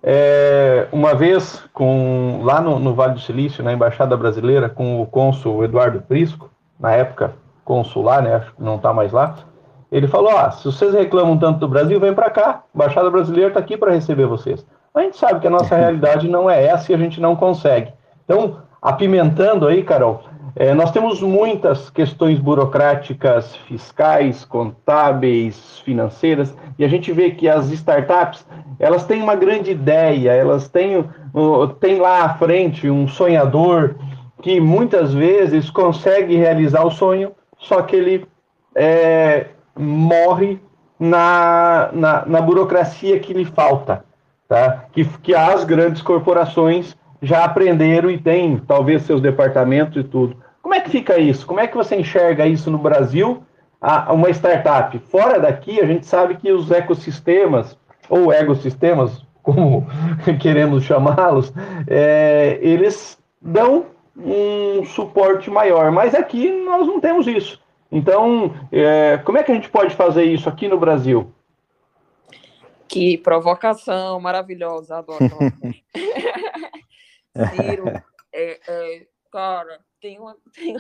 é, 0.03 0.89
uma 0.91 1.15
vez, 1.15 1.63
com, 1.73 2.41
lá 2.43 2.61
no, 2.61 2.81
no, 2.81 2.93
Vale 2.93 3.15
do 3.15 3.21
Silício, 3.21 3.63
na 3.63 3.73
Embaixada 3.73 4.17
Brasileira, 4.17 4.69
com 4.69 5.01
o 5.01 5.07
cônsul 5.07 5.63
Eduardo 5.63 6.03
Prisco, 6.03 6.51
na 6.81 6.91
época 6.91 7.37
consular, 7.65 8.21
né, 8.21 8.35
acho 8.35 8.53
que 8.53 8.63
não 8.65 8.75
está 8.75 8.93
mais 8.93 9.13
lá, 9.13 9.37
ele 9.93 10.09
falou: 10.09 10.37
ah, 10.37 10.51
se 10.51 10.65
vocês 10.65 10.93
reclamam 10.93 11.39
tanto 11.39 11.61
do 11.61 11.69
Brasil, 11.69 12.01
vem 12.01 12.13
para 12.13 12.31
cá, 12.31 12.51
a 12.51 12.63
Embaixada 12.75 13.09
Brasileira 13.09 13.51
está 13.51 13.61
aqui 13.61 13.77
para 13.77 13.93
receber 13.93 14.27
vocês. 14.27 14.67
A 14.95 15.03
gente 15.03 15.17
sabe 15.17 15.41
que 15.41 15.47
a 15.47 15.51
nossa 15.51 15.77
realidade 15.77 16.29
não 16.29 16.49
é 16.49 16.65
essa 16.67 16.93
e 16.93 16.95
a 16.95 16.99
gente 16.99 17.21
não 17.21 17.35
consegue. 17.35 17.93
Então, 18.25 18.59
apimentando 18.81 19.67
aí, 19.67 19.83
Carol, 19.83 20.23
é, 20.55 20.75
nós 20.75 20.91
temos 20.91 21.23
muitas 21.23 21.89
questões 21.89 22.39
burocráticas, 22.39 23.57
fiscais, 23.57 24.45
contábeis, 24.45 25.79
financeiras, 25.81 26.55
e 26.79 26.85
a 26.85 26.89
gente 26.89 27.11
vê 27.11 27.31
que 27.31 27.49
as 27.49 27.71
startups, 27.71 28.47
elas 28.79 29.05
têm 29.05 29.23
uma 29.23 29.35
grande 29.35 29.71
ideia, 29.71 30.33
elas 30.33 30.69
têm, 30.69 31.09
têm 31.81 31.99
lá 31.99 32.25
à 32.25 32.35
frente 32.35 32.91
um 32.91 33.09
sonhador 33.09 33.95
que 34.43 34.61
muitas 34.61 35.15
vezes 35.15 35.71
consegue 35.71 36.37
realizar 36.37 36.85
o 36.85 36.91
sonho, 36.91 37.33
só 37.59 37.81
que 37.81 37.97
ele 37.97 38.27
é, 38.75 39.47
morre 39.79 40.61
na, 40.99 41.89
na, 41.93 42.27
na, 42.27 42.41
burocracia 42.43 43.19
que 43.21 43.33
lhe 43.33 43.45
falta, 43.45 44.05
tá? 44.53 44.85
que, 44.93 45.05
que 45.21 45.35
as 45.35 45.65
grandes 45.65 46.03
corporações 46.03 46.95
já 47.23 47.43
aprenderam 47.45 48.11
e 48.11 48.19
têm, 48.19 48.59
talvez, 48.59 49.03
seus 49.03 49.21
departamentos 49.21 49.97
e 49.97 50.05
tudo. 50.05 50.37
Como 50.61 50.75
é 50.75 50.81
que 50.81 50.91
fica 50.91 51.19
isso? 51.19 51.47
Como 51.47 51.59
é 51.59 51.67
que 51.67 51.77
você 51.77 51.97
enxerga 51.97 52.47
isso 52.47 52.71
no 52.71 52.79
Brasil? 52.79 53.43
uma 54.13 54.31
startup 54.31 54.97
fora 55.11 55.41
daqui, 55.41 55.81
a 55.81 55.87
gente 55.87 56.07
sabe 56.07 56.37
que 56.37 56.53
os 56.53 56.71
ecossistemas, 56.71 57.77
ou 58.09 58.33
ecossistemas, 58.33 59.25
como 59.43 59.85
queremos 60.41 60.85
chamá-los, 60.85 61.53
é, 61.89 62.61
eles 62.63 63.19
dão 63.41 63.87
um 64.17 64.85
suporte 64.85 65.51
maior, 65.51 65.91
mas 65.91 66.15
aqui 66.15 66.49
nós 66.65 66.87
não 66.87 67.01
temos 67.01 67.27
isso. 67.27 67.61
Então, 67.91 68.55
é, 68.71 69.19
como 69.25 69.37
é 69.37 69.43
que 69.43 69.51
a 69.51 69.55
gente 69.55 69.69
pode 69.69 69.97
fazer 69.97 70.25
isso 70.25 70.49
aqui 70.49 70.69
no 70.69 70.79
Brasil? 70.79 71.33
Que 72.93 73.17
provocação 73.17 74.21
maravilhosa, 74.21 74.99
adoro. 74.99 75.19
Ciro, 77.57 77.89
é, 78.31 78.61
é, 78.69 79.07
cara, 79.31 79.83
tem 79.99 80.21
uma, 80.21 80.37
tem, 80.55 80.77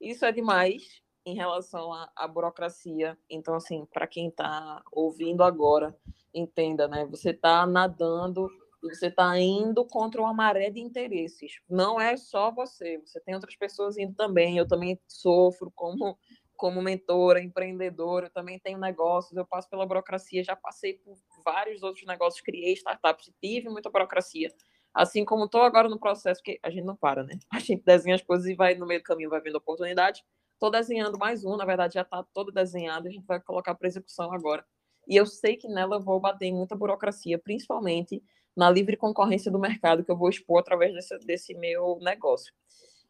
isso 0.00 0.24
é 0.24 0.32
demais 0.32 1.02
em 1.26 1.34
relação 1.34 1.92
à, 1.92 2.10
à 2.16 2.26
burocracia. 2.26 3.18
Então, 3.28 3.54
assim, 3.54 3.86
para 3.92 4.06
quem 4.06 4.28
está 4.28 4.82
ouvindo 4.90 5.44
agora, 5.44 5.94
entenda, 6.32 6.88
né? 6.88 7.04
Você 7.10 7.30
está 7.30 7.66
nadando 7.66 8.48
e 8.82 8.88
você 8.88 9.08
está 9.08 9.38
indo 9.38 9.84
contra 9.84 10.22
uma 10.22 10.32
maré 10.32 10.70
de 10.70 10.80
interesses. 10.80 11.60
Não 11.68 12.00
é 12.00 12.16
só 12.16 12.50
você, 12.50 12.96
você 13.04 13.20
tem 13.20 13.34
outras 13.34 13.56
pessoas 13.56 13.98
indo 13.98 14.14
também. 14.14 14.56
Eu 14.56 14.66
também 14.66 14.98
sofro 15.06 15.70
como 15.74 16.18
como 16.56 16.80
mentora, 16.80 17.40
empreendedora, 17.42 18.26
eu 18.26 18.30
também 18.30 18.58
tenho 18.58 18.78
negócios, 18.78 19.36
eu 19.36 19.46
passo 19.46 19.68
pela 19.68 19.86
burocracia, 19.86 20.44
já 20.44 20.54
passei 20.54 20.94
por 20.94 21.16
vários 21.44 21.82
outros 21.82 22.06
negócios, 22.06 22.40
criei 22.40 22.72
startups, 22.74 23.32
tive 23.40 23.68
muita 23.68 23.90
burocracia. 23.90 24.48
Assim 24.94 25.24
como 25.24 25.46
estou 25.46 25.62
agora 25.62 25.88
no 25.88 25.98
processo, 25.98 26.42
que 26.42 26.58
a 26.62 26.70
gente 26.70 26.84
não 26.84 26.96
para, 26.96 27.24
né? 27.24 27.38
A 27.50 27.58
gente 27.58 27.82
desenha 27.82 28.14
as 28.14 28.22
coisas 28.22 28.46
e 28.46 28.54
vai 28.54 28.74
no 28.74 28.86
meio 28.86 29.00
do 29.00 29.04
caminho, 29.04 29.30
vai 29.30 29.40
vendo 29.40 29.56
oportunidade. 29.56 30.22
Estou 30.52 30.70
desenhando 30.70 31.18
mais 31.18 31.44
um, 31.44 31.56
na 31.56 31.64
verdade 31.64 31.94
já 31.94 32.02
está 32.02 32.22
todo 32.32 32.52
desenhado, 32.52 33.08
a 33.08 33.10
gente 33.10 33.26
vai 33.26 33.40
colocar 33.40 33.74
para 33.74 33.88
execução 33.88 34.32
agora. 34.32 34.64
E 35.08 35.16
eu 35.16 35.26
sei 35.26 35.56
que 35.56 35.66
nela 35.66 35.96
eu 35.96 36.00
vou 36.00 36.20
bater 36.20 36.46
em 36.46 36.54
muita 36.54 36.76
burocracia, 36.76 37.38
principalmente 37.38 38.22
na 38.56 38.70
livre 38.70 38.96
concorrência 38.96 39.50
do 39.50 39.58
mercado 39.58 40.04
que 40.04 40.10
eu 40.10 40.16
vou 40.16 40.28
expor 40.28 40.60
através 40.60 40.94
desse, 40.94 41.18
desse 41.20 41.54
meu 41.54 41.98
negócio. 42.00 42.52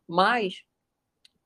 Mas 0.09 0.63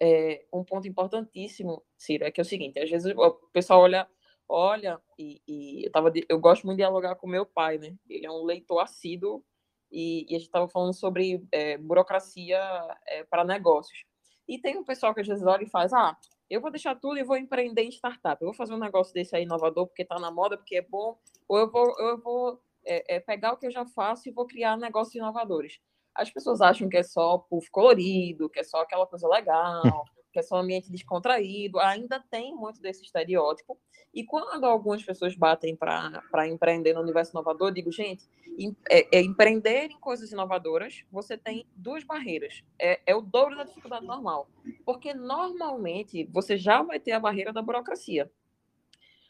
é, 0.01 0.45
um 0.53 0.65
ponto 0.65 0.87
importantíssimo, 0.87 1.83
Ciro, 1.97 2.25
é 2.25 2.31
que 2.31 2.41
é 2.41 2.43
o 2.43 2.45
seguinte: 2.45 2.79
às 2.79 2.91
vezes 2.91 3.13
o 3.17 3.31
pessoal 3.53 3.81
olha, 3.81 4.09
olha 4.49 5.01
e, 5.19 5.41
e 5.47 5.87
eu, 5.87 5.93
tava, 5.93 6.13
eu 6.29 6.39
gosto 6.39 6.65
muito 6.67 6.79
de 6.79 6.83
dialogar 6.83 7.17
com 7.17 7.27
meu 7.27 7.47
pai, 7.47 7.79
né? 7.79 7.95
Ele 8.09 8.27
é 8.27 8.31
um 8.31 8.45
leitor 8.45 8.81
assíduo 8.81 9.45
e, 9.91 10.25
e 10.31 10.35
a 10.35 10.39
gente 10.39 10.49
estava 10.49 10.69
falando 10.69 10.95
sobre 10.95 11.47
é, 11.53 11.79
burocracia 11.79 12.61
é, 13.07 13.25
para 13.25 13.45
negócios. 13.45 14.05
E 14.49 14.59
tem 14.59 14.77
um 14.79 14.85
pessoal 14.85 15.15
que 15.15 15.21
às 15.21 15.27
vezes 15.27 15.45
olha 15.45 15.65
e 15.65 15.71
faz: 15.71 15.93
ah, 15.93 16.17
eu 16.49 16.61
vou 16.61 16.71
deixar 16.71 16.95
tudo 16.95 17.19
e 17.19 17.25
vou 17.25 17.37
empreender 17.37 17.83
em 17.83 17.91
startup. 17.91 18.41
Eu 18.41 18.49
vou 18.49 18.55
fazer 18.55 18.75
um 18.75 18.79
negócio 18.79 19.13
desse 19.13 19.35
aí 19.35 19.43
inovador 19.43 19.87
porque 19.87 20.03
está 20.03 20.19
na 20.19 20.31
moda, 20.31 20.57
porque 20.57 20.77
é 20.77 20.83
bom, 20.83 21.19
ou 21.49 21.59
eu 21.59 21.71
vou, 21.71 21.99
eu 21.99 22.19
vou 22.21 22.61
é, 22.85 23.17
é, 23.17 23.21
pegar 23.21 23.53
o 23.53 23.57
que 23.57 23.67
eu 23.67 23.71
já 23.71 23.85
faço 23.85 24.29
e 24.29 24.33
vou 24.33 24.47
criar 24.47 24.77
negócios 24.77 25.15
inovadores. 25.15 25.81
As 26.17 26.31
pessoas 26.31 26.61
acham 26.61 26.89
que 26.89 26.97
é 26.97 27.03
só 27.03 27.39
puff 27.39 27.71
colorido, 27.71 28.49
que 28.49 28.61
é 28.61 28.65
só 28.65 28.81
aquela 28.81 29.07
coisa 29.07 29.29
legal, 29.29 29.83
que 30.33 30.39
é 30.39 30.43
só 30.43 30.57
um 30.57 30.61
ambiente 30.61 30.91
descontraído. 30.91 31.79
Ainda 31.79 32.23
tem 32.31 32.55
muito 32.55 32.81
desse 32.81 33.03
estereótipo. 33.03 33.79
E 34.13 34.25
quando 34.25 34.65
algumas 34.65 35.03
pessoas 35.03 35.37
batem 35.37 35.77
para 35.77 36.49
empreender 36.49 36.95
no 36.95 37.03
universo 37.03 37.33
inovador, 37.33 37.69
eu 37.69 37.75
digo, 37.75 37.93
gente, 37.93 38.27
é, 38.89 39.19
é, 39.19 39.21
empreender 39.21 39.91
em 39.91 40.01
coisas 40.01 40.33
inovadoras, 40.33 41.05
você 41.13 41.37
tem 41.37 41.67
duas 41.77 42.03
barreiras. 42.03 42.63
É, 42.79 43.01
é 43.07 43.15
o 43.15 43.21
dobro 43.21 43.55
da 43.55 43.65
dificuldade 43.65 44.07
normal. 44.07 44.49
Porque 44.85 45.13
normalmente 45.13 46.25
você 46.33 46.57
já 46.57 46.83
vai 46.83 46.99
ter 46.99 47.13
a 47.13 47.21
barreira 47.21 47.53
da 47.53 47.61
burocracia. 47.61 48.31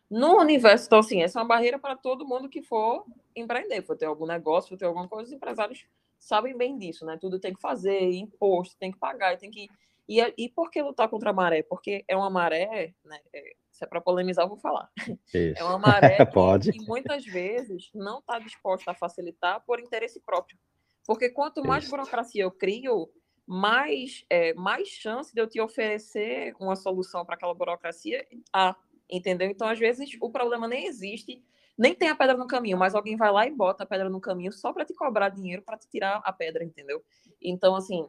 No 0.09 0.39
universo, 0.39 0.87
então, 0.87 1.01
assim, 1.01 1.21
essa 1.21 1.41
é 1.41 1.43
uma 1.43 1.49
barreira 1.49 1.81
para 1.81 1.97
todo 1.97 2.27
mundo 2.27 2.49
que 2.49 2.63
for 2.63 3.05
empreender, 3.35 3.83
for 3.83 3.97
ter 3.97 4.07
algum 4.07 4.25
negócio, 4.25 4.71
for 4.71 4.79
ter 4.79 4.85
alguma 4.85 5.09
coisa, 5.09 5.29
os 5.29 5.33
empresários 5.33 5.85
sabem 6.19 6.57
bem 6.57 6.79
disso, 6.79 7.05
né? 7.05 7.17
Tudo 7.21 7.39
tem 7.39 7.55
que 7.55 7.61
fazer, 7.61 8.13
imposto, 8.13 8.77
tem 8.79 8.93
que 8.93 8.99
pagar, 8.99 9.39
tem 9.39 9.51
que. 9.51 9.69
E, 10.09 10.21
e 10.39 10.49
por 10.49 10.71
que 10.71 10.81
lutar 10.83 11.09
contra 11.09 11.31
a 11.31 11.33
maré? 11.33 11.63
Porque 11.63 12.05
é 12.07 12.17
uma 12.17 12.31
maré, 12.31 12.95
né? 13.05 13.21
É, 13.33 13.57
se 13.71 13.85
é 13.85 13.87
para 13.87 14.01
polemizar, 14.01 14.45
eu 14.45 14.49
vou 14.49 14.59
falar. 14.59 14.91
Isso. 15.35 15.61
É 15.61 15.65
uma 15.65 15.79
maré 15.79 16.17
que, 16.17 16.27
Pode. 16.33 16.73
que 16.73 16.81
muitas 16.87 17.25
vezes 17.25 17.91
não 17.95 18.21
está 18.21 18.39
disposta 18.39 18.93
a 18.93 18.95
facilitar 18.95 19.63
por 19.67 19.81
interesse 19.81 20.21
próprio. 20.21 20.59
Porque 21.07 21.29
quanto 21.29 21.65
mais 21.65 21.85
Isso. 21.85 21.91
burocracia 21.91 22.43
eu 22.43 22.51
crio, 22.51 23.09
mais, 23.47 24.25
é, 24.29 24.53
mais 24.55 24.89
chance 24.89 25.33
de 25.33 25.41
eu 25.41 25.47
te 25.47 25.61
oferecer 25.61 26.55
uma 26.59 26.75
solução 26.75 27.25
para 27.25 27.37
aquela 27.37 27.55
burocracia 27.55 28.27
há, 28.53 28.75
entendeu? 29.09 29.49
Então, 29.49 29.69
às 29.69 29.79
vezes, 29.79 30.17
o 30.21 30.31
problema 30.31 30.67
nem 30.67 30.87
existe, 30.87 31.45
nem 31.77 31.95
tem 31.95 32.09
a 32.09 32.17
pedra 32.17 32.37
no 32.37 32.47
caminho, 32.47 32.79
mas 32.79 32.95
alguém 32.95 33.17
vai 33.17 33.31
lá 33.31 33.47
e 33.47 33.51
bota 33.51 33.85
a 33.85 33.87
pedra 33.87 34.09
no 34.09 34.21
caminho 34.21 34.53
só 34.53 34.73
para 34.73 34.85
te 34.85 34.95
cobrar 34.95 35.29
dinheiro 35.29 35.63
para 35.63 35.77
te 35.77 35.89
tirar 35.89 36.21
a 36.25 36.33
pedra, 36.33 36.65
entendeu? 36.65 37.05
Então, 37.41 37.77
assim, 37.77 38.09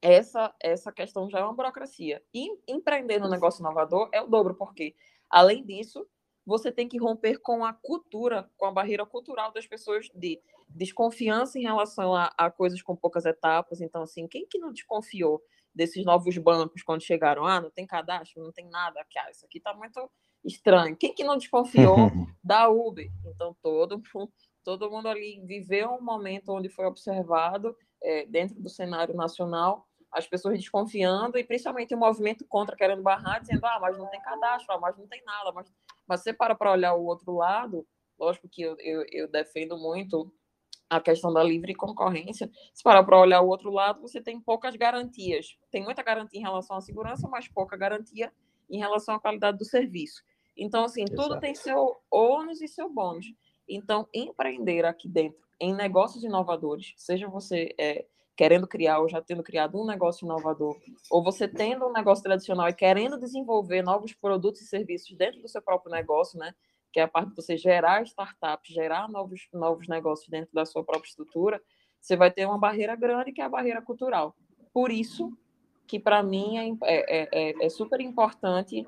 essa 0.00 0.54
essa 0.60 0.92
questão 0.92 1.28
já 1.30 1.40
é 1.40 1.44
uma 1.44 1.54
burocracia. 1.54 2.22
E 2.32 2.48
empreender 2.68 3.18
no 3.18 3.28
negócio 3.28 3.60
inovador 3.60 4.08
é 4.12 4.20
o 4.22 4.26
dobro, 4.26 4.54
porque, 4.54 4.94
além 5.30 5.64
disso, 5.64 6.06
você 6.46 6.70
tem 6.70 6.88
que 6.88 6.98
romper 6.98 7.38
com 7.38 7.64
a 7.64 7.72
cultura, 7.72 8.50
com 8.56 8.66
a 8.66 8.72
barreira 8.72 9.06
cultural 9.06 9.52
das 9.52 9.66
pessoas 9.66 10.08
de 10.14 10.40
desconfiança 10.68 11.58
em 11.58 11.62
relação 11.62 12.14
a, 12.14 12.32
a 12.36 12.50
coisas 12.50 12.82
com 12.82 12.94
poucas 12.94 13.24
etapas. 13.24 13.80
Então, 13.80 14.02
assim, 14.02 14.26
quem 14.28 14.46
que 14.46 14.58
não 14.58 14.72
desconfiou 14.72 15.42
desses 15.74 16.04
novos 16.04 16.36
bancos 16.36 16.82
quando 16.82 17.02
chegaram? 17.02 17.46
Ah, 17.46 17.60
não 17.60 17.70
tem 17.70 17.86
cadastro, 17.86 18.42
não 18.42 18.52
tem 18.52 18.68
nada. 18.68 19.00
Ah, 19.18 19.30
isso 19.30 19.46
aqui 19.46 19.58
está 19.58 19.72
muito 19.74 20.10
estranho. 20.44 20.96
Quem 20.96 21.14
que 21.14 21.24
não 21.24 21.36
desconfiou 21.36 21.96
da 22.42 22.68
Uber? 22.68 23.10
Então, 23.26 23.56
todo, 23.62 24.02
todo 24.62 24.90
mundo 24.90 25.08
ali 25.08 25.40
viveu 25.44 25.90
um 25.90 26.02
momento 26.02 26.52
onde 26.52 26.68
foi 26.68 26.86
observado, 26.86 27.76
é, 28.02 28.26
dentro 28.26 28.60
do 28.60 28.68
cenário 28.68 29.14
nacional, 29.14 29.86
as 30.12 30.26
pessoas 30.26 30.58
desconfiando, 30.58 31.36
e 31.38 31.44
principalmente 31.44 31.94
o 31.94 31.98
movimento 31.98 32.44
contra 32.46 32.76
querendo 32.76 33.02
barrar, 33.02 33.40
dizendo, 33.40 33.64
ah, 33.66 33.78
mas 33.80 33.98
não 33.98 34.06
tem 34.06 34.20
cadastro, 34.20 34.74
ah, 34.74 34.78
mas 34.78 34.96
não 34.96 35.08
tem 35.08 35.22
nada. 35.24 35.50
Mas, 35.52 35.72
mas 36.06 36.22
você 36.22 36.32
para 36.32 36.54
para 36.54 36.70
olhar 36.70 36.94
o 36.94 37.04
outro 37.04 37.32
lado, 37.32 37.86
lógico 38.18 38.48
que 38.48 38.62
eu, 38.62 38.76
eu, 38.78 39.04
eu 39.10 39.28
defendo 39.28 39.76
muito 39.76 40.32
a 40.88 41.00
questão 41.00 41.32
da 41.32 41.42
livre 41.42 41.74
concorrência. 41.74 42.48
Se 42.72 42.82
parar 42.82 43.02
para 43.02 43.18
olhar 43.18 43.40
o 43.40 43.48
outro 43.48 43.70
lado, 43.70 44.00
você 44.00 44.20
tem 44.20 44.40
poucas 44.40 44.76
garantias. 44.76 45.58
Tem 45.70 45.82
muita 45.82 46.02
garantia 46.02 46.38
em 46.38 46.44
relação 46.44 46.76
à 46.76 46.80
segurança, 46.80 47.28
mas 47.28 47.48
pouca 47.48 47.76
garantia 47.76 48.32
em 48.70 48.78
relação 48.78 49.14
à 49.14 49.20
qualidade 49.20 49.58
do 49.58 49.64
serviço. 49.64 50.22
Então, 50.56 50.84
assim, 50.84 51.02
Exato. 51.02 51.22
tudo 51.22 51.40
tem 51.40 51.54
seu 51.54 51.96
ônus 52.10 52.60
e 52.60 52.68
seu 52.68 52.88
bônus. 52.88 53.26
Então, 53.68 54.06
empreender 54.12 54.84
aqui 54.84 55.08
dentro 55.08 55.44
em 55.60 55.74
negócios 55.74 56.22
inovadores, 56.24 56.92
seja 56.96 57.28
você 57.28 57.74
é, 57.78 58.04
querendo 58.36 58.66
criar 58.66 58.98
ou 58.98 59.08
já 59.08 59.22
tendo 59.22 59.42
criado 59.42 59.80
um 59.80 59.86
negócio 59.86 60.24
inovador, 60.24 60.76
ou 61.10 61.22
você 61.22 61.46
tendo 61.46 61.86
um 61.86 61.92
negócio 61.92 62.24
tradicional 62.24 62.68
e 62.68 62.74
querendo 62.74 63.18
desenvolver 63.18 63.82
novos 63.82 64.12
produtos 64.12 64.62
e 64.62 64.66
serviços 64.66 65.16
dentro 65.16 65.40
do 65.40 65.48
seu 65.48 65.62
próprio 65.62 65.92
negócio, 65.92 66.38
né? 66.38 66.54
Que 66.92 67.00
é 67.00 67.04
a 67.04 67.08
parte 67.08 67.30
de 67.30 67.36
você 67.36 67.56
gerar 67.56 68.02
startups, 68.02 68.72
gerar 68.72 69.08
novos, 69.08 69.48
novos 69.52 69.88
negócios 69.88 70.28
dentro 70.28 70.52
da 70.52 70.64
sua 70.64 70.84
própria 70.84 71.08
estrutura, 71.08 71.62
você 72.00 72.16
vai 72.16 72.30
ter 72.30 72.44
uma 72.46 72.58
barreira 72.58 72.94
grande, 72.94 73.32
que 73.32 73.40
é 73.40 73.44
a 73.44 73.48
barreira 73.48 73.80
cultural. 73.80 74.36
Por 74.72 74.90
isso 74.90 75.32
que, 75.86 75.98
para 75.98 76.22
mim, 76.22 76.58
é, 76.58 76.76
é, 76.84 77.28
é, 77.32 77.66
é 77.66 77.68
super 77.68 78.00
importante 78.00 78.86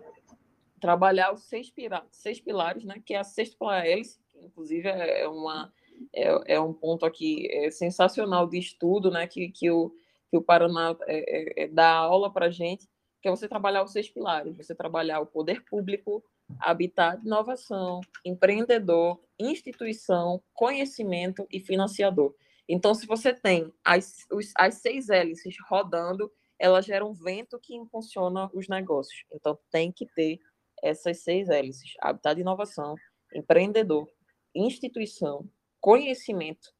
trabalhar 0.80 1.32
os 1.32 1.44
seis, 1.44 1.72
seis 2.10 2.40
pilares, 2.40 2.84
né, 2.84 3.02
que 3.04 3.14
é 3.14 3.18
a 3.18 3.24
sexta 3.24 3.84
hélice, 3.84 4.18
que 4.28 4.38
inclusive 4.38 4.88
é, 4.88 5.26
uma, 5.28 5.72
é, 6.12 6.54
é 6.54 6.60
um 6.60 6.72
ponto 6.72 7.06
aqui 7.06 7.48
é 7.50 7.70
sensacional 7.70 8.46
de 8.48 8.58
estudo, 8.58 9.10
né, 9.10 9.26
que, 9.26 9.48
que, 9.48 9.70
o, 9.70 9.90
que 10.30 10.36
o 10.36 10.42
Paraná 10.42 10.96
é, 11.06 11.62
é, 11.62 11.64
é 11.64 11.68
dá 11.68 11.90
aula 11.90 12.32
para 12.32 12.46
a 12.46 12.50
gente, 12.50 12.88
que 13.20 13.28
é 13.28 13.30
você 13.30 13.48
trabalhar 13.48 13.82
os 13.82 13.92
seis 13.92 14.08
pilares, 14.08 14.56
você 14.56 14.74
trabalhar 14.74 15.20
o 15.20 15.26
poder 15.26 15.64
público, 15.64 16.22
habitat 16.60 17.20
inovação, 17.24 18.00
empreendedor, 18.24 19.20
instituição, 19.38 20.42
conhecimento 20.54 21.46
e 21.50 21.58
financiador. 21.60 22.34
Então, 22.68 22.94
se 22.94 23.06
você 23.06 23.32
tem 23.32 23.72
as, 23.84 24.26
os, 24.30 24.52
as 24.56 24.76
seis 24.76 25.08
hélices 25.08 25.56
rodando, 25.68 26.30
elas 26.58 26.84
geram 26.84 27.10
um 27.10 27.14
vento 27.14 27.58
que 27.60 27.74
impulsiona 27.74 28.50
os 28.52 28.68
negócios. 28.68 29.24
Então, 29.32 29.58
tem 29.70 29.92
que 29.92 30.06
ter 30.06 30.40
essas 30.82 31.22
seis 31.22 31.48
hélices: 31.48 31.94
habitat 32.00 32.34
de 32.34 32.42
inovação, 32.42 32.94
empreendedor, 33.34 34.06
instituição, 34.54 35.44
conhecimento, 35.80 36.70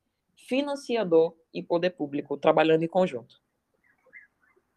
financiador 0.49 1.35
e 1.53 1.63
poder 1.63 1.91
público, 1.91 2.37
trabalhando 2.37 2.83
em 2.83 2.89
conjunto. 2.89 3.37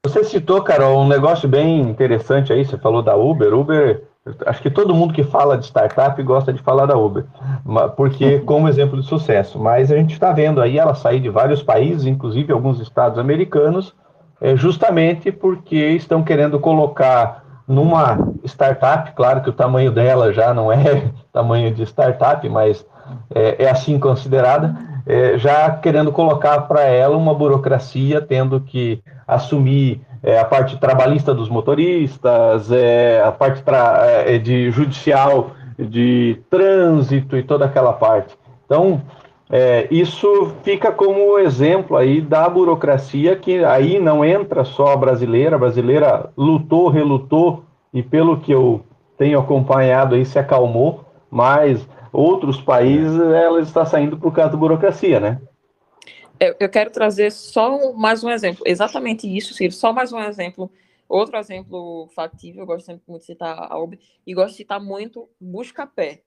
Você 0.05 0.23
citou, 0.23 0.63
Carol, 0.63 1.01
um 1.01 1.07
negócio 1.07 1.47
bem 1.47 1.81
interessante 1.81 2.53
aí, 2.53 2.63
você 2.63 2.77
falou 2.77 3.01
da 3.01 3.17
Uber. 3.17 3.53
Uber, 3.53 4.07
acho 4.45 4.61
que 4.61 4.71
todo 4.71 4.95
mundo 4.95 5.13
que 5.13 5.23
fala 5.23 5.57
de 5.57 5.65
startup 5.65 6.21
gosta 6.23 6.53
de 6.53 6.61
falar 6.61 6.85
da 6.85 6.97
Uber, 6.97 7.25
porque 7.97 8.39
como 8.47 8.69
exemplo 8.69 8.99
de 8.99 9.05
sucesso. 9.05 9.59
Mas 9.59 9.91
a 9.91 9.97
gente 9.97 10.13
está 10.13 10.31
vendo 10.31 10.61
aí 10.61 10.77
ela 10.77 10.95
sair 10.95 11.19
de 11.19 11.29
vários 11.29 11.61
países, 11.61 12.05
inclusive 12.05 12.53
alguns 12.53 12.79
estados 12.79 13.19
americanos, 13.19 13.93
é, 14.39 14.55
justamente 14.55 15.33
porque 15.33 15.75
estão 15.75 16.23
querendo 16.23 16.59
colocar 16.61 17.43
numa 17.69 18.17
startup, 18.43 19.11
claro 19.11 19.41
que 19.41 19.49
o 19.49 19.53
tamanho 19.53 19.91
dela 19.91 20.33
já 20.33 20.53
não 20.55 20.71
é 20.71 21.11
tamanho 21.31 21.71
de 21.71 21.83
startup, 21.83 22.49
mas 22.49 22.83
é, 23.33 23.63
é 23.65 23.69
assim 23.69 23.99
considerada, 23.99 24.75
é, 25.05 25.38
já 25.38 25.69
querendo 25.69 26.11
colocar 26.11 26.61
para 26.61 26.81
ela 26.81 27.15
uma 27.15 27.33
burocracia, 27.33 28.19
tendo 28.19 28.59
que 28.59 29.01
assumir 29.27 30.01
é, 30.23 30.39
a 30.39 30.45
parte 30.45 30.77
trabalhista 30.77 31.33
dos 31.33 31.47
motoristas, 31.47 32.71
é, 32.71 33.21
a 33.23 33.31
parte 33.31 33.63
é, 34.25 34.38
de 34.39 34.71
judicial, 34.71 35.51
de 35.77 36.41
trânsito 36.49 37.38
e 37.38 37.43
toda 37.43 37.65
aquela 37.65 37.93
parte. 37.93 38.35
Então, 38.65 39.01
é, 39.51 39.88
isso 39.89 40.53
fica 40.63 40.91
como 40.91 41.39
exemplo 41.39 41.98
aí 41.98 42.22
da 42.22 42.48
burocracia 42.48 43.36
que 43.36 43.63
aí 43.65 44.00
não 44.00 44.24
entra 44.24 44.63
só 44.63 44.94
a 44.94 44.98
brasileira, 44.98 45.56
a 45.56 45.60
brasileira 45.60 46.32
lutou, 46.38 46.88
relutou 46.88 47.63
e 47.91 48.03
pelo 48.03 48.39
que 48.39 48.51
eu 48.51 48.86
tenho 49.18 49.39
acompanhado 49.39 50.13
aí 50.13 50.24
se 50.24 50.38
acalmou, 50.38 51.03
mas 51.32 51.88
outros 52.13 52.62
países 52.62 53.20
ela 53.20 53.60
está 53.60 53.86
saindo 53.86 54.18
por 54.18 54.32
causa 54.32 54.51
da 54.51 54.58
burocracia, 54.58 55.20
né? 55.20 55.41
Eu, 56.39 56.56
eu 56.60 56.70
quero 56.70 56.91
trazer 56.91 57.32
só 57.32 57.94
mais 57.94 58.24
um 58.24 58.29
exemplo, 58.29 58.63
exatamente 58.65 59.27
isso, 59.27 59.53
Ciro, 59.53 59.74
só 59.74 59.91
mais 59.91 60.13
um 60.13 60.20
exemplo. 60.20 60.72
Outro 61.08 61.38
exemplo 61.38 62.08
factível, 62.15 62.62
eu 62.62 62.68
gosto 62.68 62.86
sempre 62.86 63.01
muito 63.08 63.22
de 63.22 63.25
citar 63.25 63.58
a 63.58 63.77
Uber, 63.79 63.98
e 64.25 64.34
gosto 64.34 64.51
de 64.51 64.58
citar 64.58 64.79
muito 64.79 65.27
Buscapé. 65.41 66.22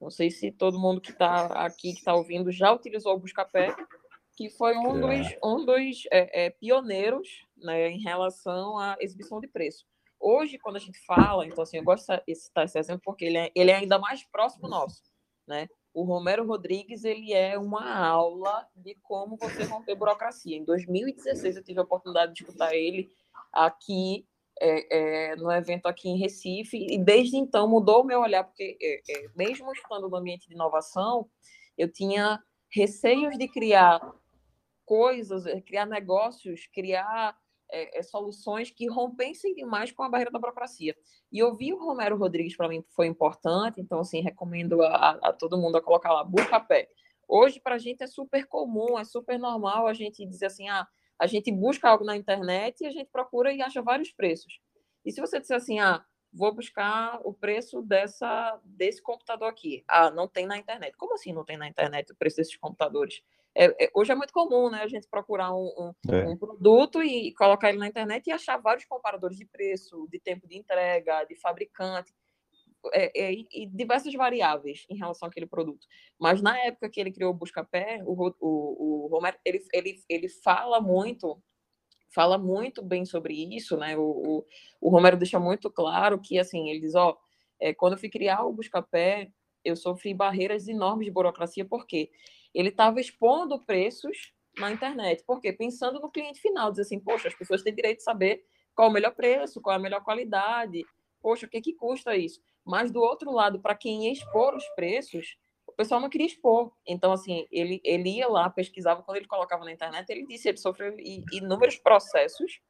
Não 0.00 0.10
sei 0.10 0.30
se 0.30 0.52
todo 0.52 0.78
mundo 0.78 1.00
que 1.00 1.10
está 1.10 1.46
aqui, 1.64 1.92
que 1.92 1.98
está 1.98 2.14
ouvindo, 2.14 2.52
já 2.52 2.72
utilizou 2.72 3.14
o 3.14 3.18
Buscapé, 3.18 3.74
que 4.36 4.48
foi 4.50 4.76
um 4.76 5.10
é. 5.10 5.22
dos, 5.22 5.36
um 5.42 5.64
dos 5.64 6.06
é, 6.12 6.46
é, 6.46 6.50
pioneiros 6.50 7.28
né, 7.56 7.90
em 7.90 8.00
relação 8.00 8.78
à 8.78 8.96
exibição 9.00 9.40
de 9.40 9.48
preço. 9.48 9.84
Hoje, 10.20 10.58
quando 10.58 10.76
a 10.76 10.80
gente 10.80 10.98
fala, 11.04 11.46
então 11.46 11.62
assim, 11.62 11.78
eu 11.78 11.84
gosto 11.84 12.06
de 12.26 12.34
citar 12.34 12.64
esse 12.64 12.78
exemplo 12.78 13.02
porque 13.04 13.24
ele 13.24 13.38
é, 13.38 13.50
ele 13.54 13.70
é 13.70 13.76
ainda 13.76 13.98
mais 13.98 14.24
próximo 14.24 14.68
nosso, 14.68 15.02
né? 15.46 15.68
O 15.92 16.04
Romero 16.04 16.46
Rodrigues, 16.46 17.02
ele 17.02 17.32
é 17.32 17.58
uma 17.58 17.98
aula 17.98 18.68
de 18.76 18.94
como 19.02 19.36
você 19.36 19.64
romper 19.64 19.96
burocracia. 19.96 20.56
Em 20.56 20.64
2016, 20.64 21.56
eu 21.56 21.64
tive 21.64 21.80
a 21.80 21.82
oportunidade 21.82 22.34
de 22.34 22.42
escutar 22.42 22.74
ele 22.74 23.10
aqui 23.52 24.24
é, 24.60 25.30
é, 25.32 25.36
no 25.36 25.50
evento 25.50 25.86
aqui 25.86 26.08
em 26.08 26.18
Recife, 26.18 26.86
e 26.90 26.98
desde 26.98 27.36
então 27.36 27.68
mudou 27.68 28.02
o 28.02 28.04
meu 28.04 28.20
olhar, 28.20 28.44
porque 28.44 28.76
é, 28.80 28.94
é, 29.08 29.28
mesmo 29.36 29.72
estando 29.72 30.08
no 30.08 30.16
ambiente 30.16 30.48
de 30.48 30.54
inovação, 30.54 31.28
eu 31.76 31.90
tinha 31.90 32.42
receios 32.70 33.38
de 33.38 33.48
criar 33.48 34.00
coisas, 34.84 35.46
é, 35.46 35.60
criar 35.60 35.86
negócios, 35.86 36.66
criar 36.72 37.36
é, 37.70 38.02
soluções 38.02 38.70
que 38.70 38.88
rompessem 38.88 39.54
demais 39.54 39.92
com 39.92 40.02
a 40.02 40.08
barreira 40.08 40.30
da 40.30 40.38
burocracia. 40.38 40.96
E 41.30 41.42
ouvir 41.42 41.74
o 41.74 41.78
Romero 41.78 42.16
Rodrigues, 42.16 42.56
para 42.56 42.68
mim, 42.68 42.82
foi 42.96 43.06
importante, 43.06 43.80
então, 43.80 44.00
assim, 44.00 44.20
recomendo 44.20 44.82
a, 44.82 45.10
a 45.22 45.32
todo 45.32 45.58
mundo 45.58 45.76
a 45.76 45.82
colocar 45.82 46.12
lá, 46.12 46.24
busca 46.24 46.58
pé. 46.58 46.88
Hoje, 47.28 47.60
para 47.60 47.74
a 47.74 47.78
gente, 47.78 48.02
é 48.02 48.06
super 48.06 48.46
comum, 48.46 48.98
é 48.98 49.04
super 49.04 49.38
normal 49.38 49.86
a 49.86 49.92
gente 49.92 50.24
dizer 50.24 50.46
assim, 50.46 50.66
ah, 50.68 50.88
a 51.18 51.26
gente 51.26 51.50
busca 51.50 51.88
algo 51.88 52.04
na 52.04 52.16
internet 52.16 52.80
e 52.80 52.86
a 52.86 52.90
gente 52.90 53.10
procura 53.10 53.52
e 53.52 53.60
acha 53.60 53.82
vários 53.82 54.12
preços. 54.12 54.60
E 55.04 55.10
se 55.10 55.20
você 55.20 55.40
disser 55.40 55.56
assim, 55.56 55.78
ah, 55.80 56.04
vou 56.32 56.54
buscar 56.54 57.20
o 57.24 57.32
preço 57.32 57.82
dessa 57.82 58.60
desse 58.64 59.02
computador 59.02 59.48
aqui. 59.48 59.84
Ah, 59.88 60.10
não 60.10 60.28
tem 60.28 60.46
na 60.46 60.58
internet. 60.58 60.96
Como 60.96 61.14
assim 61.14 61.32
não 61.32 61.44
tem 61.44 61.56
na 61.56 61.68
internet 61.68 62.12
o 62.12 62.16
preço 62.16 62.36
desses 62.36 62.56
computadores? 62.56 63.22
É, 63.54 63.86
é, 63.86 63.90
hoje 63.94 64.12
é 64.12 64.14
muito 64.14 64.32
comum, 64.32 64.70
né, 64.70 64.82
a 64.82 64.86
gente 64.86 65.08
procurar 65.08 65.52
um, 65.52 65.66
um, 66.06 66.12
é. 66.12 66.28
um, 66.28 66.36
produto 66.36 67.02
e 67.02 67.34
colocar 67.34 67.70
ele 67.70 67.78
na 67.78 67.88
internet 67.88 68.26
e 68.26 68.32
achar 68.32 68.56
vários 68.58 68.84
comparadores 68.84 69.36
de 69.36 69.46
preço, 69.46 70.06
de 70.12 70.20
tempo 70.20 70.46
de 70.46 70.56
entrega, 70.56 71.24
de 71.24 71.34
fabricante 71.34 72.14
é, 72.92 73.26
é, 73.26 73.32
e 73.32 73.66
diversas 73.66 74.12
variáveis 74.14 74.86
em 74.88 74.96
relação 74.96 75.28
àquele 75.28 75.46
produto. 75.46 75.86
Mas 76.18 76.40
na 76.40 76.58
época 76.58 76.88
que 76.88 77.00
ele 77.00 77.12
criou 77.12 77.32
o 77.32 77.34
Buscapé, 77.34 78.02
o, 78.04 78.32
o, 78.40 79.04
o 79.04 79.08
Romero, 79.08 79.36
ele, 79.44 79.64
ele, 79.72 80.02
ele 80.08 80.28
fala 80.28 80.80
muito 80.80 81.40
fala 82.10 82.38
muito 82.38 82.82
bem 82.82 83.04
sobre 83.04 83.34
isso, 83.54 83.76
né? 83.76 83.96
O, 83.96 84.02
o, 84.02 84.46
o 84.80 84.90
Romero 84.90 85.16
deixa 85.16 85.38
muito 85.38 85.70
claro 85.70 86.18
que, 86.18 86.38
assim, 86.38 86.70
ele 86.70 86.80
diz, 86.80 86.94
ó, 86.94 87.16
é, 87.60 87.74
quando 87.74 87.92
eu 87.94 87.98
fui 87.98 88.08
criar 88.08 88.44
o 88.44 88.52
Buscapé, 88.52 89.30
eu 89.64 89.76
sofri 89.76 90.14
barreiras 90.14 90.68
enormes 90.68 91.06
de 91.06 91.12
burocracia, 91.12 91.64
porque 91.64 92.10
ele 92.54 92.70
estava 92.70 93.00
expondo 93.00 93.62
preços 93.64 94.32
na 94.56 94.72
internet, 94.72 95.22
porque 95.26 95.52
pensando 95.52 96.00
no 96.00 96.10
cliente 96.10 96.40
final, 96.40 96.70
diz 96.70 96.80
assim, 96.80 96.98
poxa, 96.98 97.28
as 97.28 97.34
pessoas 97.34 97.62
têm 97.62 97.74
direito 97.74 97.98
de 97.98 98.04
saber 98.04 98.44
qual 98.74 98.88
é 98.88 98.90
o 98.90 98.94
melhor 98.94 99.14
preço, 99.14 99.60
qual 99.60 99.74
é 99.74 99.76
a 99.76 99.82
melhor 99.82 100.02
qualidade, 100.02 100.84
poxa, 101.20 101.46
o 101.46 101.48
que 101.48 101.60
que 101.60 101.74
custa 101.74 102.16
isso? 102.16 102.40
Mas 102.68 102.90
do 102.90 103.00
outro 103.00 103.32
lado, 103.32 103.58
para 103.60 103.74
quem 103.74 104.04
ia 104.04 104.12
expor 104.12 104.54
os 104.54 104.68
preços, 104.76 105.38
o 105.66 105.72
pessoal 105.72 106.02
não 106.02 106.10
queria 106.10 106.26
expor. 106.26 106.70
Então, 106.86 107.12
assim, 107.12 107.46
ele, 107.50 107.80
ele 107.82 108.16
ia 108.16 108.28
lá, 108.28 108.50
pesquisava, 108.50 109.02
quando 109.02 109.16
ele 109.16 109.26
colocava 109.26 109.64
na 109.64 109.72
internet, 109.72 110.10
ele 110.10 110.26
disse, 110.26 110.50
ele 110.50 110.58
sofreu 110.58 110.94
inúmeros 111.32 111.78
processos 111.78 112.60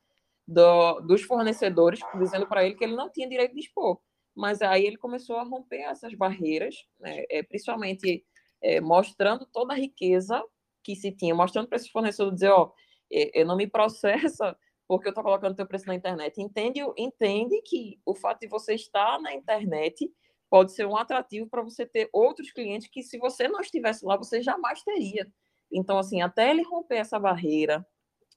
do, 0.47 1.01
dos 1.01 1.23
fornecedores 1.23 1.99
dizendo 2.17 2.47
para 2.47 2.65
ele 2.65 2.77
que 2.77 2.85
ele 2.85 2.95
não 2.95 3.11
tinha 3.11 3.29
direito 3.29 3.55
de 3.55 3.61
expor. 3.61 3.99
Mas 4.37 4.63
aí 4.63 4.87
ele 4.87 4.97
começou 4.97 5.37
a 5.37 5.43
romper 5.43 5.81
essas 5.81 6.15
barreiras, 6.15 6.77
né, 7.01 7.25
é, 7.29 7.43
principalmente 7.43 8.25
é, 8.63 8.81
mostrando 8.81 9.47
toda 9.47 9.75
a 9.75 9.77
riqueza 9.77 10.41
que 10.85 10.95
se 10.95 11.11
tinha, 11.11 11.35
mostrando 11.35 11.67
para 11.67 11.77
esse 11.77 11.91
fornecedor 11.91 12.33
dizer, 12.33 12.51
ó, 12.51 12.71
eu 13.11 13.45
não 13.45 13.57
me 13.57 13.67
processa 13.67 14.57
porque 14.89 15.07
eu 15.07 15.11
estou 15.11 15.23
colocando 15.23 15.55
teu 15.55 15.67
preço 15.67 15.87
na 15.87 15.95
internet. 15.95 16.41
Entende, 16.41 16.81
entende 16.97 17.61
que 17.63 18.01
o 18.07 18.15
fato 18.15 18.41
de 18.41 18.49
você 18.49 18.75
estar 18.75 19.21
na 19.21 19.35
internet 19.35 20.11
pode 20.49 20.73
ser 20.73 20.87
um 20.87 20.97
atrativo 20.97 21.47
para 21.47 21.63
você 21.63 21.85
ter 21.85 22.09
outros 22.11 22.51
clientes 22.51 22.89
que, 22.89 23.03
se 23.03 23.19
você 23.19 23.47
não 23.47 23.61
estivesse 23.61 24.05
lá, 24.07 24.17
você 24.17 24.41
jamais 24.41 24.83
teria. 24.83 25.31
Então, 25.71 25.99
assim, 25.99 26.23
até 26.23 26.51
ele 26.51 26.63
romper 26.63 26.97
essa 26.97 27.19
barreira 27.19 27.87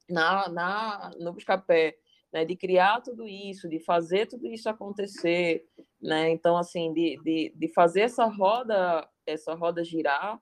na, 0.09 0.49
na, 0.49 1.11
no 1.17 1.31
Buscapé, 1.31 1.95
né, 2.33 2.43
de 2.43 2.57
criar 2.57 2.99
tudo 2.99 3.25
isso, 3.25 3.69
de 3.69 3.79
fazer 3.79 4.25
tudo 4.25 4.47
isso 4.47 4.69
acontecer, 4.69 5.65
né? 6.01 6.29
Então, 6.29 6.57
assim, 6.57 6.91
de, 6.93 7.17
de, 7.23 7.53
de 7.55 7.67
fazer 7.69 8.01
essa 8.01 8.25
roda, 8.25 9.07
essa 9.25 9.53
roda 9.53 9.83
girar, 9.85 10.37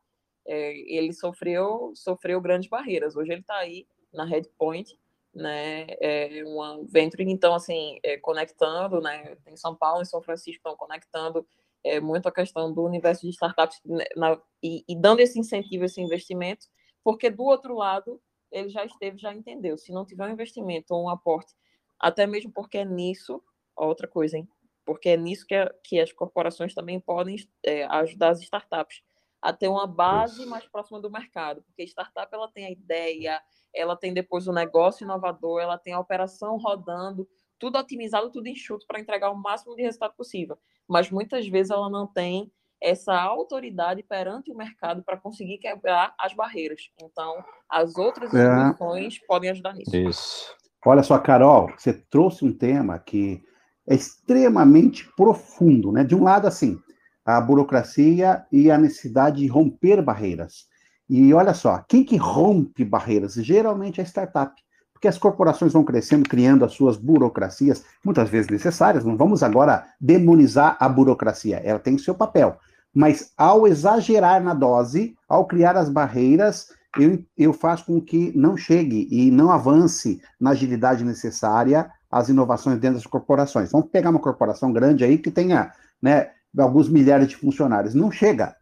é, 0.47 0.73
ele 0.91 1.13
sofreu, 1.13 1.91
sofreu 1.95 2.41
grandes 2.41 2.67
barreiras. 2.67 3.15
Hoje 3.15 3.31
ele 3.31 3.41
está 3.41 3.57
aí 3.57 3.87
na 4.11 4.25
Redpoint, 4.25 4.97
né, 5.33 5.85
é 6.01 6.43
uma 6.45 6.83
venture, 6.85 7.23
então, 7.29 7.53
assim, 7.53 7.99
é, 8.03 8.17
conectando, 8.17 8.99
né, 9.01 9.37
em 9.47 9.55
São 9.55 9.75
Paulo 9.75 10.01
e 10.01 10.05
São 10.05 10.21
Francisco 10.21 10.57
estão 10.57 10.75
conectando 10.75 11.45
é, 11.83 11.99
muito 11.99 12.27
a 12.27 12.31
questão 12.31 12.73
do 12.73 12.83
universo 12.83 13.21
de 13.21 13.29
startups 13.29 13.79
né, 13.85 14.05
na, 14.15 14.39
e, 14.61 14.83
e, 14.87 14.95
dando 14.95 15.19
esse 15.19 15.39
incentivo, 15.39 15.85
esse 15.85 16.01
investimento, 16.01 16.65
porque 17.03 17.29
do 17.29 17.43
outro 17.43 17.75
lado, 17.75 18.21
ele 18.51 18.69
já 18.69 18.83
esteve, 18.83 19.17
já 19.17 19.33
entendeu, 19.33 19.77
se 19.77 19.91
não 19.91 20.05
tiver 20.05 20.25
um 20.27 20.33
investimento 20.33 20.93
ou 20.93 21.05
um 21.05 21.09
aporte, 21.09 21.53
até 21.99 22.25
mesmo 22.25 22.51
porque 22.51 22.79
é 22.79 22.85
nisso, 22.85 23.41
outra 23.75 24.07
coisa, 24.07 24.37
hein, 24.37 24.47
porque 24.85 25.09
é 25.09 25.17
nisso 25.17 25.45
que, 25.45 25.55
a, 25.55 25.71
que 25.83 25.99
as 25.99 26.11
corporações 26.11 26.73
também 26.73 26.99
podem 26.99 27.35
é, 27.63 27.85
ajudar 27.85 28.29
as 28.29 28.41
startups 28.41 29.01
a 29.41 29.54
ter 29.54 29.67
uma 29.67 29.88
base 29.88 30.45
mais 30.45 30.65
próxima 30.67 30.99
do 30.99 31.10
mercado, 31.10 31.62
porque 31.63 31.84
startup 31.84 32.28
ela 32.34 32.52
tem 32.52 32.65
a 32.65 32.71
ideia, 32.71 33.41
ela 33.73 33.95
tem 33.95 34.13
depois 34.13 34.47
o 34.47 34.54
negócio 34.54 35.04
inovador, 35.04 35.62
ela 35.62 35.78
tem 35.78 35.93
a 35.93 35.99
operação 35.99 36.58
rodando, 36.58 37.28
tudo 37.58 37.78
otimizado, 37.78 38.32
tudo 38.32 38.47
enxuto 38.47 38.86
para 38.88 38.99
entregar 38.99 39.32
o 39.32 39.36
máximo 39.36 39.75
de 39.75 39.82
resultado 39.82 40.13
possível. 40.15 40.58
Mas 40.88 41.10
muitas 41.10 41.47
vezes 41.47 41.71
ela 41.71 41.89
não 41.89 42.08
tem 42.08 42.52
essa 42.82 43.13
autoridade 43.13 44.02
perante 44.04 44.52
o 44.52 44.56
mercado 44.56 45.04
para 45.04 45.17
conseguir 45.17 45.58
quebrar 45.58 46.13
as 46.17 46.34
barreiras. 46.34 46.89
Então, 47.02 47.43
as 47.69 47.95
outras 47.97 48.34
é. 48.34 48.45
instituições 48.45 49.19
podem 49.28 49.49
ajudar 49.49 49.73
nisso. 49.73 49.95
Isso. 49.95 50.56
Olha 50.86 51.04
só, 51.04 51.19
Carol, 51.19 51.69
você 51.78 51.93
trouxe 51.93 52.45
um 52.45 52.58
tema 52.58 52.97
que 52.97 53.43
é 53.88 53.95
extremamente 53.95 55.06
profundo, 55.15 55.91
né? 55.91 56.06
De 56.06 56.15
um 56.15 56.23
lado, 56.23 56.47
assim, 56.47 56.80
a 57.25 57.39
burocracia 57.39 58.43
e 58.51 58.71
a 58.71 58.77
necessidade 58.77 59.38
de 59.38 59.47
romper 59.47 60.01
barreiras. 60.01 60.65
E 61.10 61.34
olha 61.34 61.53
só, 61.53 61.84
quem 61.88 62.03
que 62.03 62.17
rompe 62.17 62.86
barreiras? 62.86 63.34
Geralmente 63.34 63.99
é 63.99 64.03
a 64.03 64.08
startup, 64.08 64.53
porque 64.93 65.08
as 65.08 65.17
corporações 65.17 65.73
vão 65.73 65.84
crescendo, 65.84 66.29
criando 66.29 66.63
as 66.63 66.73
suas 66.73 66.97
burocracias, 66.97 67.84
muitas 68.03 68.29
vezes 68.29 68.49
necessárias. 68.49 69.03
Não 69.03 69.17
vamos 69.17 69.41
agora 69.41 69.86
demonizar 69.99 70.77
a 70.79 70.88
burocracia, 70.88 71.62
ela 71.63 71.79
tem 71.79 71.97
seu 71.97 72.13
papel. 72.13 72.58
Mas 72.93 73.32
ao 73.38 73.67
exagerar 73.67 74.43
na 74.43 74.53
dose, 74.53 75.15
ao 75.27 75.45
criar 75.45 75.75
as 75.77 75.89
barreiras, 75.89 76.67
eu, 76.97 77.23
eu 77.38 77.53
faço 77.53 77.86
com 77.86 78.01
que 78.01 78.32
não 78.36 78.58
chegue 78.58 79.08
e 79.12 79.29
não 79.29 79.51
avance 79.51 80.21
na 80.39 80.51
agilidade 80.51 81.03
necessária 81.03 81.89
as 82.10 82.29
inovações 82.29 82.79
dentro 82.79 82.97
das 82.97 83.05
corporações. 83.05 83.71
Vamos 83.71 83.89
pegar 83.89 84.10
uma 84.10 84.19
corporação 84.19 84.73
grande 84.73 85.03
aí 85.03 85.17
que 85.17 85.29
tenha 85.29 85.71
né, 86.01 86.32
alguns 86.57 86.89
milhares 86.89 87.27
de 87.27 87.35
funcionários. 87.35 87.93
Não 87.93 88.12
chega. 88.12 88.55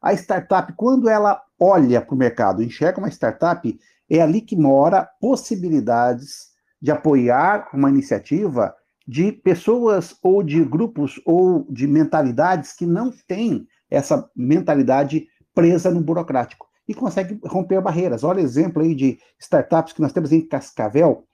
A 0.00 0.12
startup, 0.14 0.72
quando 0.74 1.08
ela 1.08 1.42
olha 1.58 2.00
para 2.00 2.14
o 2.14 2.18
mercado, 2.18 2.62
enxerga 2.62 2.98
uma 2.98 3.08
startup, 3.08 3.78
é 4.08 4.20
ali 4.20 4.40
que 4.40 4.56
mora 4.56 5.08
possibilidades 5.20 6.48
de 6.80 6.90
apoiar 6.90 7.68
uma 7.74 7.90
iniciativa 7.90 8.74
de 9.06 9.32
pessoas 9.32 10.14
ou 10.22 10.42
de 10.42 10.62
grupos 10.64 11.20
ou 11.24 11.66
de 11.70 11.86
mentalidades 11.86 12.72
que 12.72 12.86
não 12.86 13.10
têm 13.26 13.66
essa 13.90 14.28
mentalidade 14.36 15.26
presa 15.54 15.90
no 15.90 16.00
burocrático 16.00 16.68
e 16.86 16.94
consegue 16.94 17.38
romper 17.44 17.80
barreiras. 17.80 18.22
Olha 18.22 18.40
o 18.40 18.44
exemplo 18.44 18.82
aí 18.82 18.94
de 18.94 19.18
startups 19.38 19.92
que 19.92 20.00
nós 20.00 20.12
temos 20.12 20.32
em 20.32 20.40
Cascavel, 20.40 21.24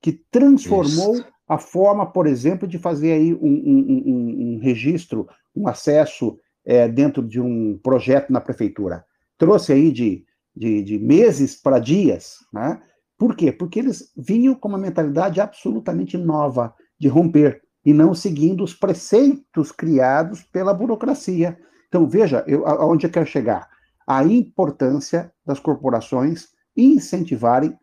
que 0.00 0.12
transformou 0.30 1.14
Isso. 1.16 1.33
A 1.46 1.58
forma, 1.58 2.06
por 2.10 2.26
exemplo, 2.26 2.66
de 2.66 2.78
fazer 2.78 3.12
aí 3.12 3.34
um, 3.34 3.38
um, 3.40 4.02
um, 4.06 4.54
um 4.54 4.58
registro, 4.60 5.28
um 5.54 5.68
acesso 5.68 6.38
é, 6.64 6.88
dentro 6.88 7.22
de 7.22 7.40
um 7.40 7.78
projeto 7.82 8.32
na 8.32 8.40
prefeitura. 8.40 9.04
Trouxe 9.36 9.72
aí 9.72 9.92
de, 9.92 10.24
de, 10.56 10.82
de 10.82 10.98
meses 10.98 11.54
para 11.54 11.78
dias, 11.78 12.36
né? 12.52 12.80
Por 13.18 13.36
quê? 13.36 13.52
Porque 13.52 13.78
eles 13.78 14.12
vinham 14.16 14.54
com 14.54 14.68
uma 14.68 14.78
mentalidade 14.78 15.40
absolutamente 15.40 16.16
nova 16.16 16.74
de 16.98 17.08
romper 17.08 17.62
e 17.84 17.92
não 17.92 18.14
seguindo 18.14 18.64
os 18.64 18.74
preceitos 18.74 19.70
criados 19.70 20.42
pela 20.42 20.74
burocracia. 20.74 21.56
Então, 21.88 22.08
veja 22.08 22.42
eu, 22.46 22.66
aonde 22.66 23.06
eu 23.06 23.10
quero 23.10 23.26
chegar 23.26 23.68
a 24.06 24.24
importância 24.24 25.32
das 25.46 25.60
corporações 25.60 26.48
incentivarem 26.76 27.76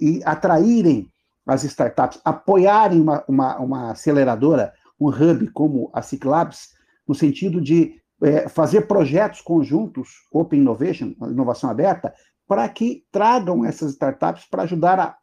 e 0.00 0.20
atraírem 0.24 1.10
as 1.48 1.64
startups, 1.64 2.20
apoiarem 2.24 3.00
uma, 3.00 3.24
uma, 3.26 3.58
uma 3.58 3.90
aceleradora, 3.92 4.72
um 5.00 5.08
hub 5.08 5.50
como 5.52 5.90
a 5.94 6.02
Ciclabs, 6.02 6.74
no 7.06 7.14
sentido 7.14 7.60
de 7.60 7.98
é, 8.22 8.48
fazer 8.48 8.82
projetos 8.82 9.40
conjuntos, 9.40 10.08
Open 10.30 10.60
Innovation, 10.60 11.14
inovação 11.22 11.70
aberta, 11.70 12.12
para 12.46 12.68
que 12.68 13.04
tragam 13.10 13.64
essas 13.64 13.92
startups 13.92 14.44
para 14.44 14.64
ajudar 14.64 15.00
a, 15.00 15.16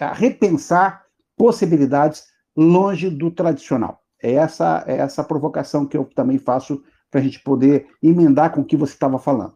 a, 0.00 0.12
repensar 0.12 1.04
possibilidades 1.36 2.24
longe 2.56 3.10
do 3.10 3.30
tradicional. 3.30 4.00
É 4.22 4.32
essa, 4.32 4.84
é 4.86 4.98
essa 4.98 5.22
provocação 5.22 5.84
que 5.84 5.96
eu 5.96 6.04
também 6.14 6.38
faço 6.38 6.82
para 7.10 7.20
a 7.20 7.22
gente 7.22 7.40
poder 7.40 7.88
emendar 8.02 8.52
com 8.52 8.62
o 8.62 8.64
que 8.64 8.76
você 8.76 8.94
estava 8.94 9.18
falando. 9.18 9.54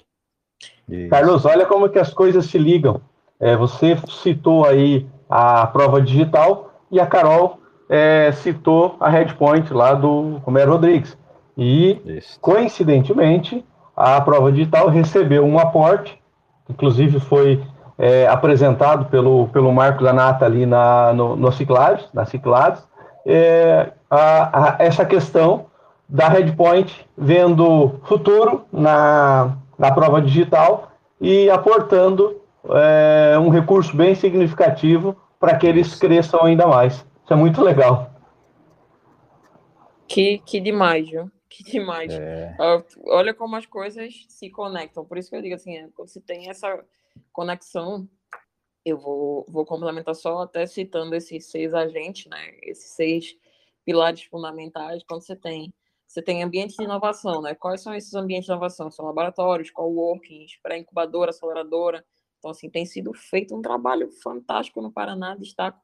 Isso. 0.88 1.08
Carlos, 1.08 1.44
olha 1.46 1.64
como 1.64 1.88
que 1.88 1.98
as 1.98 2.12
coisas 2.12 2.46
se 2.46 2.58
ligam. 2.58 3.00
É, 3.38 3.56
você 3.56 3.96
citou 4.22 4.66
aí 4.66 5.06
a 5.28 5.66
prova 5.66 6.00
digital 6.00 6.70
e 6.90 7.00
a 7.00 7.06
Carol 7.06 7.58
é, 7.88 8.32
citou 8.32 8.96
a 9.00 9.08
Redpoint 9.08 9.72
lá 9.72 9.94
do 9.94 10.38
Romero 10.44 10.72
Rodrigues. 10.72 11.16
E, 11.56 12.00
Isso. 12.04 12.38
coincidentemente, 12.40 13.64
a 13.96 14.20
prova 14.20 14.52
digital 14.52 14.88
recebeu 14.88 15.44
um 15.44 15.58
aporte, 15.58 16.20
inclusive 16.68 17.18
foi 17.20 17.62
é, 17.98 18.26
apresentado 18.26 19.06
pelo, 19.06 19.48
pelo 19.48 19.72
Marcos 19.72 20.06
Anata 20.06 20.44
ali 20.44 20.66
na, 20.66 21.12
no, 21.12 21.34
no 21.34 21.50
Ciclades, 21.50 22.06
na 22.12 22.26
Ciclades, 22.26 22.86
é, 23.24 23.92
a, 24.10 24.76
a, 24.76 24.76
essa 24.78 25.04
questão 25.04 25.66
da 26.08 26.28
Redpoint 26.28 27.06
vendo 27.16 27.94
futuro 28.04 28.64
na, 28.72 29.56
na 29.78 29.90
prova 29.90 30.20
digital 30.20 30.90
e 31.20 31.50
aportando 31.50 32.36
é, 32.70 33.38
um 33.38 33.48
recurso 33.48 33.96
bem 33.96 34.14
significativo 34.14 35.16
para 35.38 35.56
que 35.56 35.66
eles 35.66 35.94
cresçam 35.94 36.42
ainda 36.44 36.66
mais. 36.66 36.94
Isso 36.94 37.32
é 37.32 37.36
muito 37.36 37.62
legal. 37.62 38.10
Que, 40.08 40.38
que 40.38 40.60
demais, 40.60 41.08
viu? 41.08 41.30
Que 41.48 41.64
demais. 41.64 42.12
É. 42.12 42.56
Olha 43.06 43.34
como 43.34 43.56
as 43.56 43.66
coisas 43.66 44.14
se 44.28 44.50
conectam. 44.50 45.04
Por 45.04 45.18
isso 45.18 45.30
que 45.30 45.36
eu 45.36 45.42
digo 45.42 45.54
assim, 45.54 45.76
é, 45.76 45.88
quando 45.94 46.08
você 46.08 46.20
tem 46.20 46.48
essa 46.48 46.84
conexão, 47.32 48.08
eu 48.84 48.98
vou, 48.98 49.44
vou 49.48 49.64
complementar 49.64 50.14
só 50.14 50.42
até 50.42 50.66
citando 50.66 51.14
esses 51.14 51.50
seis 51.50 51.74
agentes, 51.74 52.26
né? 52.26 52.52
Esses 52.62 52.90
seis 52.92 53.36
pilares 53.84 54.22
fundamentais. 54.24 55.02
Quando 55.04 55.22
você 55.22 55.34
tem 55.34 55.72
você 56.06 56.22
tem 56.22 56.42
ambientes 56.42 56.76
de 56.76 56.84
inovação, 56.84 57.42
né? 57.42 57.54
Quais 57.54 57.80
são 57.80 57.92
esses 57.92 58.14
ambientes 58.14 58.46
de 58.46 58.52
inovação? 58.52 58.90
São 58.90 59.04
laboratórios, 59.06 59.70
coworkings, 59.70 60.56
pré-incubadora, 60.62 61.30
aceleradora. 61.30 62.04
Então, 62.38 62.50
assim, 62.50 62.70
tem 62.70 62.84
sido 62.84 63.12
feito 63.12 63.56
um 63.56 63.62
trabalho 63.62 64.10
fantástico 64.22 64.80
no 64.80 64.92
Paraná, 64.92 65.34
destaco 65.34 65.80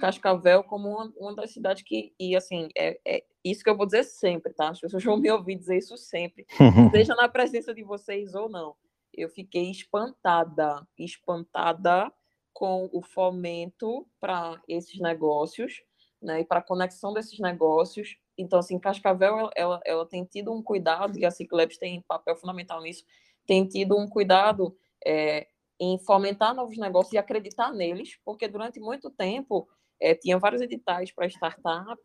Cascavel 0.00 0.62
como 0.62 0.88
uma, 0.88 1.12
uma 1.16 1.34
das 1.34 1.52
cidades 1.52 1.82
que, 1.82 2.12
e 2.20 2.36
assim, 2.36 2.68
é, 2.76 3.00
é, 3.06 3.24
isso 3.42 3.64
que 3.64 3.70
eu 3.70 3.76
vou 3.76 3.86
dizer 3.86 4.04
sempre, 4.04 4.52
tá? 4.52 4.68
As 4.68 4.80
pessoas 4.80 5.02
vão 5.02 5.16
me 5.16 5.30
ouvir 5.30 5.56
dizer 5.56 5.78
isso 5.78 5.96
sempre, 5.96 6.46
seja 6.92 7.14
na 7.14 7.28
presença 7.28 7.72
de 7.72 7.82
vocês 7.82 8.34
ou 8.34 8.48
não. 8.48 8.74
Eu 9.12 9.30
fiquei 9.30 9.70
espantada, 9.70 10.86
espantada 10.98 12.12
com 12.52 12.90
o 12.92 13.02
fomento 13.02 14.06
para 14.20 14.60
esses 14.68 15.00
negócios, 15.00 15.82
né, 16.20 16.40
e 16.40 16.44
para 16.44 16.58
a 16.60 16.62
conexão 16.62 17.12
desses 17.12 17.38
negócios 17.38 18.18
então, 18.38 18.58
assim, 18.58 18.78
Cascavel, 18.78 19.50
ela, 19.56 19.80
ela, 19.84 20.06
tem 20.06 20.24
tido 20.24 20.52
um 20.52 20.62
cuidado, 20.62 21.18
e 21.18 21.24
a 21.24 21.30
Cicleps 21.30 21.78
tem 21.78 22.02
papel 22.02 22.36
fundamental 22.36 22.82
nisso, 22.82 23.04
tem 23.46 23.66
tido 23.66 23.96
um 23.96 24.06
cuidado 24.06 24.76
é, 25.04 25.46
em 25.78 25.98
fomentar 25.98 26.54
novos 26.54 26.78
negócios 26.78 27.12
e 27.12 27.18
acreditar 27.18 27.72
neles, 27.72 28.18
porque 28.24 28.48
durante 28.48 28.80
muito 28.80 29.10
tempo 29.10 29.68
é, 30.00 30.14
tinha 30.14 30.38
vários 30.38 30.62
editais 30.62 31.12
para 31.12 31.26
startup, 31.26 32.00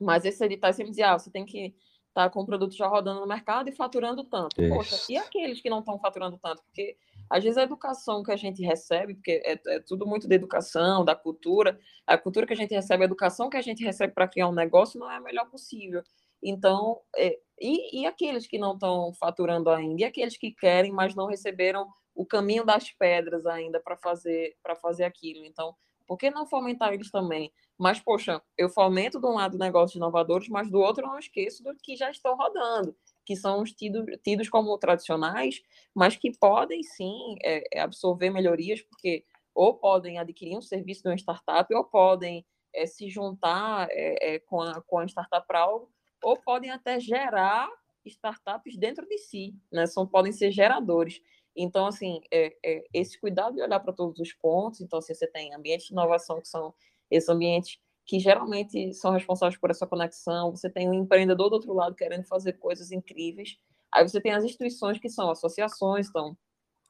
mas 0.00 0.24
esses 0.24 0.40
editais 0.40 0.76
sempre 0.76 0.90
diziam, 0.90 1.10
ah, 1.10 1.18
você 1.18 1.30
tem 1.30 1.44
que 1.44 1.74
estar 2.12 2.24
tá 2.24 2.30
com 2.30 2.40
o 2.40 2.46
produto 2.46 2.76
já 2.76 2.86
rodando 2.86 3.20
no 3.20 3.26
mercado 3.26 3.68
e 3.68 3.72
faturando 3.72 4.24
tanto. 4.24 4.62
Isso. 4.62 4.74
Poxa, 4.74 4.96
e 5.08 5.16
aqueles 5.16 5.60
que 5.60 5.70
não 5.70 5.80
estão 5.80 5.98
faturando 5.98 6.38
tanto? 6.38 6.62
Porque 6.62 6.96
às 7.30 7.42
vezes 7.42 7.56
a 7.56 7.62
educação 7.62 8.22
que 8.22 8.30
a 8.30 8.36
gente 8.36 8.62
recebe, 8.62 9.14
porque 9.14 9.42
é, 9.44 9.58
é, 9.66 9.80
tudo 9.80 10.06
muito 10.06 10.28
da 10.28 10.34
educação, 10.34 11.04
da 11.04 11.14
cultura, 11.14 11.78
a 12.06 12.18
cultura 12.18 12.46
que 12.46 12.52
a 12.52 12.56
gente 12.56 12.74
recebe, 12.74 13.02
a 13.02 13.06
educação 13.06 13.48
que 13.48 13.56
a 13.56 13.62
gente 13.62 13.82
recebe 13.82 14.12
para 14.12 14.28
criar 14.28 14.48
um 14.48 14.54
negócio 14.54 15.00
não 15.00 15.10
é 15.10 15.16
a 15.16 15.20
melhor 15.20 15.48
possível. 15.50 16.02
Então, 16.42 17.00
é, 17.16 17.38
e, 17.60 18.02
e 18.02 18.06
aqueles 18.06 18.46
que 18.46 18.58
não 18.58 18.74
estão 18.74 19.14
faturando 19.14 19.70
ainda, 19.70 20.02
e 20.02 20.04
aqueles 20.04 20.36
que 20.36 20.50
querem, 20.50 20.92
mas 20.92 21.14
não 21.14 21.26
receberam 21.26 21.86
o 22.14 22.26
caminho 22.26 22.64
das 22.64 22.90
pedras 22.90 23.46
ainda 23.46 23.80
para 23.80 23.96
fazer 23.96 24.56
para 24.62 24.76
fazer 24.76 25.04
aquilo. 25.04 25.44
Então, 25.44 25.74
por 26.06 26.16
que 26.16 26.30
não 26.30 26.46
fomentar 26.46 26.92
eles 26.92 27.10
também? 27.10 27.52
Mas, 27.78 28.00
poxa, 28.00 28.42
eu 28.56 28.68
fomento 28.68 29.20
de 29.20 29.26
um 29.26 29.34
lado 29.34 29.58
negócios 29.58 29.96
inovadores, 29.96 30.48
mas 30.48 30.70
do 30.70 30.80
outro 30.80 31.04
eu 31.04 31.08
não 31.08 31.18
esqueço 31.18 31.62
do 31.62 31.74
que 31.76 31.96
já 31.96 32.10
estão 32.10 32.36
rodando 32.36 32.94
que 33.24 33.36
são 33.36 33.62
tido, 33.64 34.04
tidos 34.22 34.48
como 34.48 34.76
tradicionais, 34.78 35.62
mas 35.94 36.16
que 36.16 36.36
podem 36.36 36.82
sim 36.82 37.36
é, 37.42 37.78
é, 37.78 37.80
absorver 37.80 38.30
melhorias, 38.30 38.82
porque 38.82 39.24
ou 39.54 39.74
podem 39.74 40.18
adquirir 40.18 40.56
um 40.56 40.62
serviço 40.62 41.02
de 41.02 41.08
uma 41.08 41.16
startup, 41.16 41.72
ou 41.74 41.84
podem 41.84 42.44
é, 42.74 42.86
se 42.86 43.08
juntar 43.08 43.86
é, 43.90 44.34
é 44.34 44.38
com, 44.38 44.60
a, 44.60 44.80
com 44.82 44.98
a 44.98 45.04
startup 45.04 45.46
para 45.46 45.60
algo, 45.60 45.90
ou 46.22 46.36
podem 46.40 46.70
até 46.70 46.98
gerar 46.98 47.68
startups 48.04 48.76
dentro 48.76 49.06
de 49.06 49.18
si, 49.18 49.54
né? 49.70 49.86
São, 49.86 50.06
podem 50.06 50.32
ser 50.32 50.50
geradores. 50.50 51.20
Então, 51.56 51.86
assim, 51.86 52.20
é, 52.30 52.56
é, 52.64 52.84
esse 52.92 53.20
cuidado 53.20 53.54
de 53.54 53.62
olhar 53.62 53.80
para 53.80 53.92
todos 53.92 54.18
os 54.18 54.32
pontos, 54.32 54.80
então, 54.80 54.98
assim, 54.98 55.14
você 55.14 55.26
tem 55.26 55.54
ambientes 55.54 55.86
de 55.86 55.92
inovação, 55.92 56.40
que 56.40 56.48
são 56.48 56.74
esses 57.10 57.28
ambientes 57.28 57.78
que 58.04 58.18
geralmente 58.18 58.92
são 58.94 59.12
responsáveis 59.12 59.58
por 59.60 59.70
essa 59.70 59.86
conexão. 59.86 60.50
Você 60.50 60.68
tem 60.68 60.88
um 60.88 60.94
empreendedor 60.94 61.50
do 61.50 61.54
outro 61.54 61.72
lado 61.72 61.94
querendo 61.94 62.24
fazer 62.24 62.54
coisas 62.54 62.90
incríveis. 62.90 63.56
Aí 63.92 64.06
você 64.08 64.20
tem 64.20 64.32
as 64.32 64.44
instituições 64.44 64.98
que 64.98 65.08
são 65.08 65.30
associações, 65.30 66.08
então, 66.08 66.36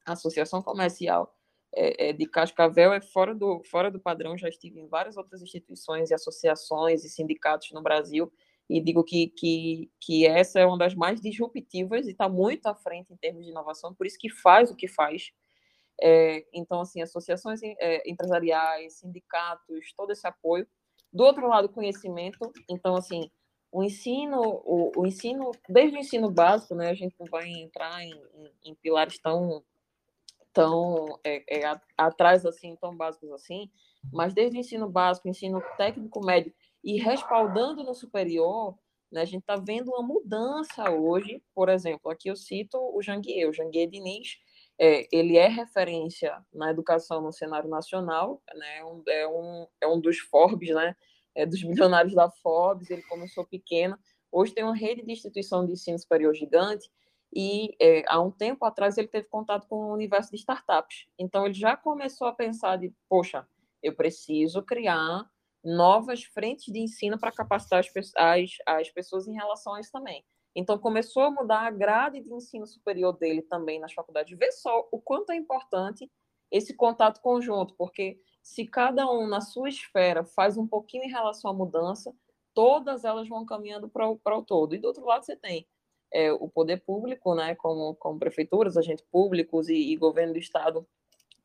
a 0.07 0.13
Associação 0.13 0.63
Comercial 0.63 1.35
é, 1.75 2.09
é, 2.09 2.13
de 2.13 2.27
Cascavel 2.27 2.93
é 2.93 3.01
fora 3.01 3.35
do, 3.35 3.63
fora 3.65 3.91
do 3.91 3.99
padrão, 3.99 4.37
já 4.37 4.49
estive 4.49 4.81
em 4.81 4.87
várias 4.87 5.17
outras 5.17 5.43
instituições 5.43 6.11
e 6.11 6.15
associações 6.15 7.05
e 7.05 7.09
sindicatos 7.09 7.71
no 7.73 7.83
Brasil, 7.83 8.31
e 8.73 8.81
digo 8.81 9.05
que, 9.05 9.29
que, 9.29 9.91
que 10.01 10.27
essa 10.27 10.59
é 10.59 10.65
uma 10.65 10.79
das 10.79 10.95
mais 10.95 11.21
disruptivas 11.21 12.07
e 12.07 12.13
está 12.13 12.27
muito 12.27 12.67
à 12.67 12.75
frente 12.75 13.13
em 13.13 13.17
termos 13.17 13.45
de 13.45 13.51
inovação, 13.51 13.95
por 13.95 14.07
isso 14.07 14.17
que 14.19 14.31
faz 14.31 14.71
o 14.71 14.75
que 14.77 14.89
faz. 14.89 15.31
É, 16.01 16.47
então, 16.55 16.81
assim, 16.81 17.03
associações 17.03 17.61
é, 17.63 18.11
empresariais, 18.11 18.95
sindicatos, 18.95 19.93
todo 19.95 20.11
esse 20.11 20.27
apoio 20.27 20.67
Do 21.13 21.23
outro 21.23 21.47
lado, 21.47 21.69
conhecimento. 21.69 22.51
Então, 22.69 22.97
assim, 22.97 23.31
o 23.71 23.85
ensino, 23.85 24.41
o, 24.41 24.91
o 24.97 25.07
ensino, 25.07 25.51
desde 25.69 25.99
o 25.99 26.01
ensino 26.01 26.31
básico, 26.31 26.75
né, 26.75 26.89
a 26.89 26.95
gente 26.95 27.15
não 27.21 27.27
vai 27.27 27.47
entrar 27.51 28.03
em, 28.03 28.15
em, 28.35 28.71
em 28.71 28.75
pilares 28.77 29.19
tão, 29.19 29.63
tão 30.51 31.21
é, 31.23 31.61
é, 31.61 31.81
atrás, 31.97 32.47
assim, 32.47 32.75
tão 32.77 32.97
básicos 32.97 33.31
assim, 33.33 33.71
mas 34.11 34.33
desde 34.33 34.57
o 34.57 34.61
ensino 34.61 34.89
básico, 34.89 35.29
ensino 35.29 35.63
técnico 35.77 36.25
médio 36.25 36.55
e 36.83 36.99
respaldando 36.99 37.83
no 37.83 37.95
superior, 37.95 38.77
né, 39.11 39.23
a 39.23 39.25
gente 39.25 39.43
está 39.43 39.57
vendo 39.57 39.91
uma 39.91 40.03
mudança 40.03 40.91
hoje, 40.91 41.43
por 41.55 41.69
exemplo, 41.69 42.11
aqui 42.11 42.29
eu 42.29 42.37
cito 42.37 42.79
o 42.79 43.03
Janguier, 43.03 43.49
o 43.49 43.53
Janguier 43.53 43.89
Diniz, 43.89 44.39
é, 44.79 45.07
ele 45.13 45.37
é 45.37 45.49
referência 45.49 46.43
na 46.53 46.71
educação 46.71 47.21
no 47.21 47.33
cenário 47.33 47.69
nacional, 47.69 48.43
né, 48.55 48.79
é 48.79 48.85
um, 48.85 49.03
é 49.07 49.29
um, 49.29 49.67
é 49.83 49.87
um 49.87 50.01
dos 50.01 50.19
Forbes, 50.19 50.71
né, 50.71 50.97
é, 51.35 51.45
dos 51.45 51.63
milionários 51.63 52.15
da 52.15 52.31
Forbes, 52.31 52.91
ele 52.91 53.03
começou 53.03 53.45
pequeno, 53.47 53.99
hoje 54.31 54.55
tem 54.55 54.65
uma 54.65 54.75
rede 54.75 55.03
de 55.03 55.13
instituição 55.13 55.67
de 55.67 55.73
ensino 55.73 55.99
superior 55.99 56.35
gigante, 56.35 56.91
e 57.35 57.75
é, 57.81 58.03
há 58.09 58.21
um 58.21 58.31
tempo 58.31 58.65
atrás 58.65 58.99
ele 58.99 59.09
teve 59.09 59.27
contato 59.29 59.67
com 59.67 59.77
o 59.77 59.95
universo 59.95 60.31
de 60.31 60.37
startups. 60.37 61.07
Então 61.19 61.47
ele 61.47 61.55
já 61.55 61.75
começou 61.77 62.27
a 62.27 62.33
pensar 62.33 62.77
de, 62.77 62.93
poxa, 63.09 63.49
eu 63.83 63.95
preciso 63.95 64.63
criar 64.63 65.27
novas 65.65 66.25
frentes 66.25 66.73
de 66.73 66.81
ensino 66.81 67.19
para 67.19 67.33
capacitar 67.33 67.81
as, 67.81 67.87
as, 68.17 68.51
as 68.67 68.91
pessoas 68.91 69.27
em 69.27 69.35
relação 69.35 69.75
a 69.75 69.81
isso 69.81 69.93
também. 69.93 70.25
Então 70.55 70.79
começou 70.79 71.23
a 71.23 71.31
mudar 71.31 71.61
a 71.61 71.71
grade 71.71 72.21
de 72.21 72.33
ensino 72.33 72.67
superior 72.67 73.17
dele 73.17 73.43
também 73.43 73.81
nas 73.81 73.93
faculdades. 73.93 74.37
Vê 74.37 74.53
só 74.53 74.87
o 74.91 75.01
quanto 75.01 75.33
é 75.33 75.37
importante 75.37 76.11
esse 76.51 76.75
contato 76.75 77.21
conjunto, 77.21 77.75
porque 77.77 78.21
se 78.43 78.67
cada 78.67 79.11
um 79.11 79.27
na 79.27 79.41
sua 79.41 79.69
esfera 79.69 80.25
faz 80.25 80.59
um 80.59 80.67
pouquinho 80.67 81.05
em 81.05 81.11
relação 81.11 81.51
à 81.51 81.55
mudança, 81.55 82.15
todas 82.53 83.05
elas 83.05 83.29
vão 83.29 83.47
caminhando 83.47 83.89
para 83.89 84.07
o, 84.09 84.19
para 84.19 84.37
o 84.37 84.45
todo. 84.45 84.75
E 84.75 84.79
do 84.79 84.89
outro 84.89 85.05
lado 85.07 85.25
você 85.25 85.37
tem 85.37 85.67
é, 86.13 86.31
o 86.33 86.49
poder 86.49 86.83
público, 86.85 87.35
né, 87.35 87.55
como, 87.55 87.95
como 87.95 88.19
prefeituras, 88.19 88.77
agentes 88.77 89.07
públicos 89.11 89.69
e, 89.69 89.93
e 89.93 89.97
governo 89.97 90.35
do 90.35 90.39
estado 90.39 90.87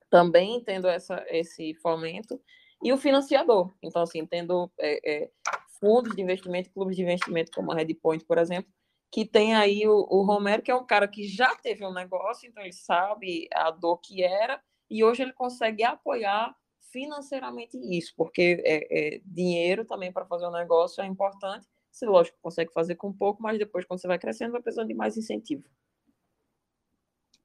também 0.10 0.62
tendo 0.64 0.88
essa, 0.88 1.26
esse 1.30 1.74
fomento, 1.76 2.42
e 2.84 2.92
o 2.94 2.98
financiador. 2.98 3.74
Então, 3.82 4.02
assim, 4.02 4.26
tendo 4.26 4.72
é, 4.80 5.24
é, 5.24 5.32
fundos 5.80 6.16
de 6.16 6.22
investimento, 6.22 6.72
clubes 6.72 6.96
de 6.96 7.04
investimento 7.04 7.52
como 7.52 7.72
a 7.72 7.76
Redpoint, 7.76 8.24
por 8.26 8.38
exemplo, 8.38 8.72
que 9.12 9.26
tem 9.26 9.56
aí 9.56 9.88
o, 9.88 10.06
o 10.10 10.24
Romero, 10.24 10.62
que 10.62 10.72
é 10.72 10.76
um 10.76 10.86
cara 10.86 11.08
que 11.08 11.28
já 11.28 11.56
teve 11.56 11.86
um 11.86 11.94
negócio, 11.94 12.48
então 12.48 12.64
ele 12.64 12.74
sabe 12.74 13.48
a 13.54 13.72
dor 13.72 13.98
que 14.00 14.24
era, 14.24 14.62
e 14.90 15.04
hoje 15.04 15.24
ele 15.24 15.34
consegue 15.34 15.84
apoiar 15.84 16.56
financeiramente 16.92 17.78
isso, 17.78 18.14
porque 18.16 18.62
é, 18.66 19.16
é 19.16 19.22
dinheiro 19.26 19.86
também 19.86 20.12
para 20.12 20.26
fazer 20.26 20.48
um 20.48 20.52
negócio 20.52 21.02
é 21.02 21.06
importante. 21.06 21.68
Você, 21.92 22.06
lógico, 22.06 22.38
consegue 22.42 22.72
fazer 22.72 22.96
com 22.96 23.12
pouco, 23.12 23.42
mas 23.42 23.58
depois, 23.58 23.86
quando 23.86 24.00
você 24.00 24.08
vai 24.08 24.20
crescendo, 24.20 24.52
vai 24.52 24.62
precisando 24.62 24.88
de 24.88 24.94
mais 24.94 25.18
incentivo. 25.18 25.64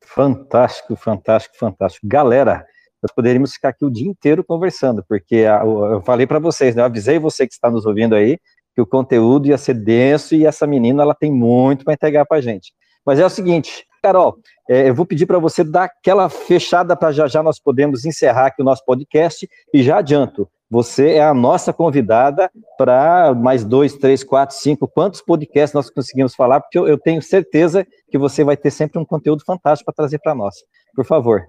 Fantástico, 0.05 0.95
fantástico, 0.95 1.57
fantástico. 1.57 2.07
Galera, 2.07 2.67
nós 3.03 3.13
poderíamos 3.13 3.53
ficar 3.53 3.71
aqui 3.71 3.85
o 3.85 3.91
dia 3.91 4.09
inteiro 4.09 4.45
conversando, 4.45 5.05
porque 5.09 5.37
eu 5.37 6.01
falei 6.03 6.27
para 6.27 6.39
vocês, 6.39 6.75
né, 6.75 6.83
eu 6.83 6.87
avisei 6.87 7.19
você 7.19 7.47
que 7.47 7.53
está 7.53 7.71
nos 7.71 7.85
ouvindo 7.85 8.15
aí, 8.15 8.39
que 8.75 8.81
o 8.81 8.87
conteúdo 8.87 9.49
ia 9.49 9.59
ser 9.59 9.75
denso 9.75 10.35
e 10.35 10.47
essa 10.47 10.67
menina 10.67 11.03
ela 11.03 11.15
tem 11.15 11.31
muito 11.31 11.85
para 11.85 11.95
entregar 11.95 12.25
para 12.25 12.39
a 12.39 12.41
gente. 12.41 12.73
Mas 13.05 13.19
é 13.19 13.27
o 13.27 13.31
seguinte, 13.31 13.85
Carol, 14.03 14.37
é, 14.69 14.89
eu 14.89 14.95
vou 14.95 15.05
pedir 15.05 15.27
para 15.27 15.39
você 15.39 15.65
dar 15.65 15.85
aquela 15.85 16.29
fechada 16.29 16.97
para 16.97 17.13
já 17.13 17.27
já 17.27 17.43
nós 17.43 17.59
podemos 17.61 18.05
encerrar 18.05 18.47
aqui 18.47 18.63
o 18.63 18.65
nosso 18.65 18.85
podcast 18.85 19.49
e 19.75 19.83
já 19.83 19.99
adianto, 19.99 20.49
você 20.71 21.17
é 21.17 21.23
a 21.23 21.35
nossa 21.35 21.71
convidada 21.71 22.51
para 22.79 23.35
mais 23.35 23.65
dois, 23.65 23.95
três, 23.95 24.25
quatro, 24.25 24.57
cinco, 24.57 24.89
quantos 24.89 25.21
podcasts 25.21 25.75
nós 25.75 25.91
conseguimos 25.91 26.35
falar, 26.35 26.61
porque 26.61 26.79
eu, 26.79 26.89
eu 26.89 26.99
tenho 26.99 27.21
certeza 27.21 27.87
que 28.11 28.17
você 28.17 28.43
vai 28.43 28.57
ter 28.57 28.71
sempre 28.71 28.99
um 28.99 29.05
conteúdo 29.05 29.45
fantástico 29.45 29.85
para 29.85 30.03
trazer 30.03 30.19
para 30.21 30.35
nós. 30.35 30.55
Por 30.95 31.05
favor. 31.05 31.43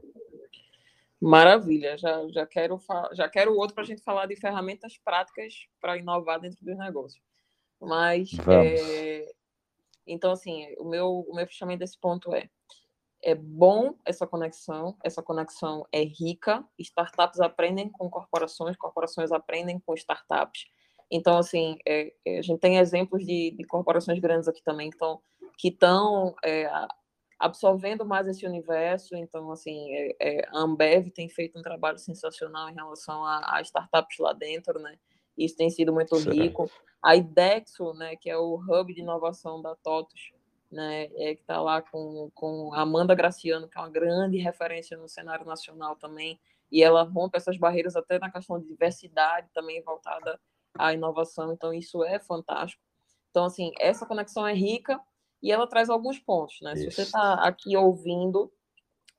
Maravilha, 1.24 1.98
já, 1.98 2.28
já, 2.30 2.46
quero, 2.46 2.80
já 3.14 3.30
quero 3.30 3.56
outro 3.56 3.74
para 3.74 3.84
a 3.84 3.88
gente 3.88 4.02
falar 4.04 4.26
de 4.26 4.36
ferramentas 4.36 4.98
práticas 4.98 5.54
para 5.80 5.98
inovar 5.98 6.40
dentro 6.40 6.58
dos 6.62 6.78
negócios. 6.78 7.22
Mas, 7.80 8.32
é, 8.48 9.34
então, 10.06 10.32
assim, 10.32 10.74
o 10.78 10.86
meu, 10.86 11.26
o 11.28 11.36
meu 11.36 11.46
fechamento 11.48 11.80
desse 11.80 12.00
ponto 12.00 12.34
é 12.34 12.50
é 13.24 13.34
bom 13.34 13.96
essa 14.06 14.28
conexão, 14.28 14.98
essa 15.02 15.24
conexão 15.24 15.88
é 15.92 16.04
rica, 16.04 16.64
startups 16.78 17.40
aprendem 17.40 17.90
com 17.90 18.10
corporações, 18.10 18.76
corporações 18.76 19.32
aprendem 19.32 19.80
com 19.80 19.94
startups. 19.94 20.66
Então, 21.10 21.38
assim, 21.38 21.78
é, 21.88 22.14
é, 22.26 22.40
a 22.40 22.42
gente 22.42 22.60
tem 22.60 22.78
exemplos 22.78 23.26
de, 23.26 23.52
de, 23.52 23.64
corporações 23.66 24.20
grandes 24.20 24.48
aqui 24.48 24.62
também 24.62 24.90
então, 24.90 25.22
que 25.58 25.70
estão 25.70 26.36
é, 26.44 26.70
absorvendo 27.44 28.06
mais 28.06 28.26
esse 28.26 28.46
universo. 28.46 29.16
Então, 29.18 29.52
assim, 29.52 29.94
é, 29.94 30.16
é, 30.20 30.48
a 30.48 30.60
Ambev 30.60 31.10
tem 31.12 31.28
feito 31.28 31.60
um 31.60 31.62
trabalho 31.62 32.00
sensacional 32.00 32.70
em 32.70 32.74
relação 32.74 33.26
a, 33.26 33.58
a 33.58 33.62
startups 33.62 34.18
lá 34.20 34.32
dentro, 34.32 34.80
né? 34.80 34.98
Isso 35.38 35.58
tem 35.58 35.70
sido 35.70 35.92
muito 35.92 36.16
rico. 36.18 36.72
A 37.04 37.18
IDEXO, 37.18 37.94
né, 37.96 38.16
que 38.16 38.30
é 38.30 38.38
o 38.38 38.56
hub 38.56 38.94
de 38.94 39.02
inovação 39.02 39.62
da 39.62 39.76
TOTUS, 39.76 40.32
né, 40.72 41.10
é, 41.16 41.36
que 41.36 41.42
está 41.42 41.60
lá 41.60 41.82
com, 41.82 42.32
com 42.34 42.74
Amanda 42.74 43.14
Graciano, 43.14 43.68
que 43.68 43.78
é 43.78 43.82
uma 43.82 43.90
grande 43.90 44.38
referência 44.38 44.96
no 44.96 45.10
cenário 45.10 45.46
nacional 45.46 45.98
também, 45.98 46.40
e 46.72 46.82
ela 46.82 47.04
rompe 47.04 47.38
essas 47.38 47.58
barreiras 47.58 47.98
até 47.98 48.20
na 48.20 48.32
questão 48.32 48.58
de 48.58 48.68
diversidade 48.68 49.50
também 49.54 49.84
voltada 49.84 50.40
à 50.78 50.94
inovação, 50.94 51.52
então 51.52 51.74
isso 51.74 52.04
é 52.06 52.20
fantástico. 52.20 52.82
Então, 53.32 53.46
assim, 53.46 53.72
essa 53.80 54.06
conexão 54.06 54.48
é 54.48 54.54
rica, 54.54 55.00
e 55.44 55.52
ela 55.52 55.68
traz 55.68 55.90
alguns 55.90 56.18
pontos, 56.18 56.60
né? 56.62 56.74
Isso. 56.74 56.84
Se 56.84 56.92
você 56.92 57.02
está 57.02 57.34
aqui 57.46 57.76
ouvindo 57.76 58.52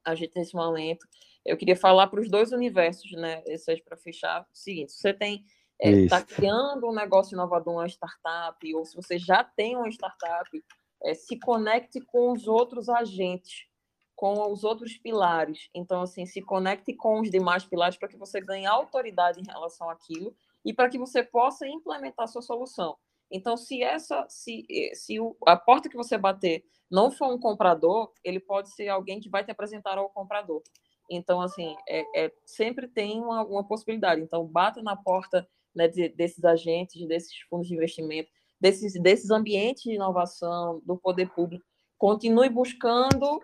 a 0.03 0.15
gente 0.15 0.35
nesse 0.35 0.55
momento, 0.55 1.07
eu 1.45 1.57
queria 1.57 1.77
falar 1.77 2.07
para 2.07 2.21
os 2.21 2.31
dois 2.31 2.51
universos, 2.51 3.13
né? 3.13 3.43
Esse 3.47 3.73
é 3.73 3.77
para 3.83 3.97
fechar 3.97 4.43
o 4.43 4.57
seguinte: 4.57 4.93
você 4.93 5.13
tem 5.13 5.45
está 5.81 6.19
é, 6.19 6.23
criando 6.23 6.89
um 6.89 6.95
negócio 6.95 7.35
inovador, 7.35 7.75
uma 7.75 7.87
startup, 7.87 8.75
ou 8.75 8.85
se 8.85 8.97
você 8.97 9.19
já 9.19 9.45
tem 9.45 9.77
uma 9.77 9.89
startup, 9.89 10.65
é, 11.03 11.15
se 11.15 11.39
conecte 11.39 12.01
com 12.01 12.33
os 12.33 12.47
outros 12.47 12.89
agentes, 12.89 13.67
com 14.15 14.51
os 14.51 14.65
outros 14.65 14.97
pilares. 14.97 15.69
Então, 15.75 16.03
assim, 16.03 16.25
se 16.25 16.41
conecte 16.41 16.95
com 16.95 17.21
os 17.21 17.31
demais 17.31 17.65
pilares 17.65 17.97
para 17.97 18.09
que 18.09 18.17
você 18.17 18.41
ganhe 18.41 18.67
autoridade 18.67 19.41
em 19.41 19.47
relação 19.47 19.91
àquilo 19.91 20.35
e 20.65 20.73
para 20.73 20.89
que 20.89 20.99
você 20.99 21.23
possa 21.23 21.67
implementar 21.67 22.25
a 22.25 22.29
sua 22.29 22.43
solução. 22.43 22.97
Então, 23.35 23.57
se 23.57 23.83
essa, 23.83 24.25
se, 24.29 24.65
eh, 24.71 24.95
se 24.95 25.19
o, 25.19 25.37
a 25.45 25.57
porta 25.57 25.89
que 25.89 25.97
você 25.97 26.17
bater 26.17 26.65
não 26.89 27.11
for 27.11 27.35
um 27.35 27.39
comprador, 27.39 28.13
ele 28.23 28.39
pode 28.39 28.73
ser 28.73 28.89
alguém 28.89 29.19
que 29.19 29.29
vai 29.29 29.43
te 29.45 29.51
apresentar 29.51 29.99
ao 29.99 30.09
comprador. 30.09 30.63
Então, 31.11 31.41
assim, 31.41 31.75
é, 31.89 32.27
é 32.27 32.33
sempre 32.47 32.87
tem 32.87 33.21
uma, 33.21 33.45
uma, 33.45 33.67
possibilidade. 33.67 34.21
Então, 34.21 34.47
bata 34.47 34.81
na 34.83 34.95
porta 34.95 35.49
né, 35.75 35.89
de, 35.89 36.11
desses 36.11 36.45
agentes, 36.45 37.09
desses 37.09 37.37
fundos 37.51 37.67
de 37.67 37.75
investimento, 37.75 38.31
desses, 38.61 38.93
desses 39.03 39.33
ambientes 39.33 39.83
de 39.83 39.95
inovação, 39.95 40.81
do 40.87 40.97
poder 40.97 41.29
público. 41.31 41.65
Continue 41.99 42.49
buscando 42.49 43.43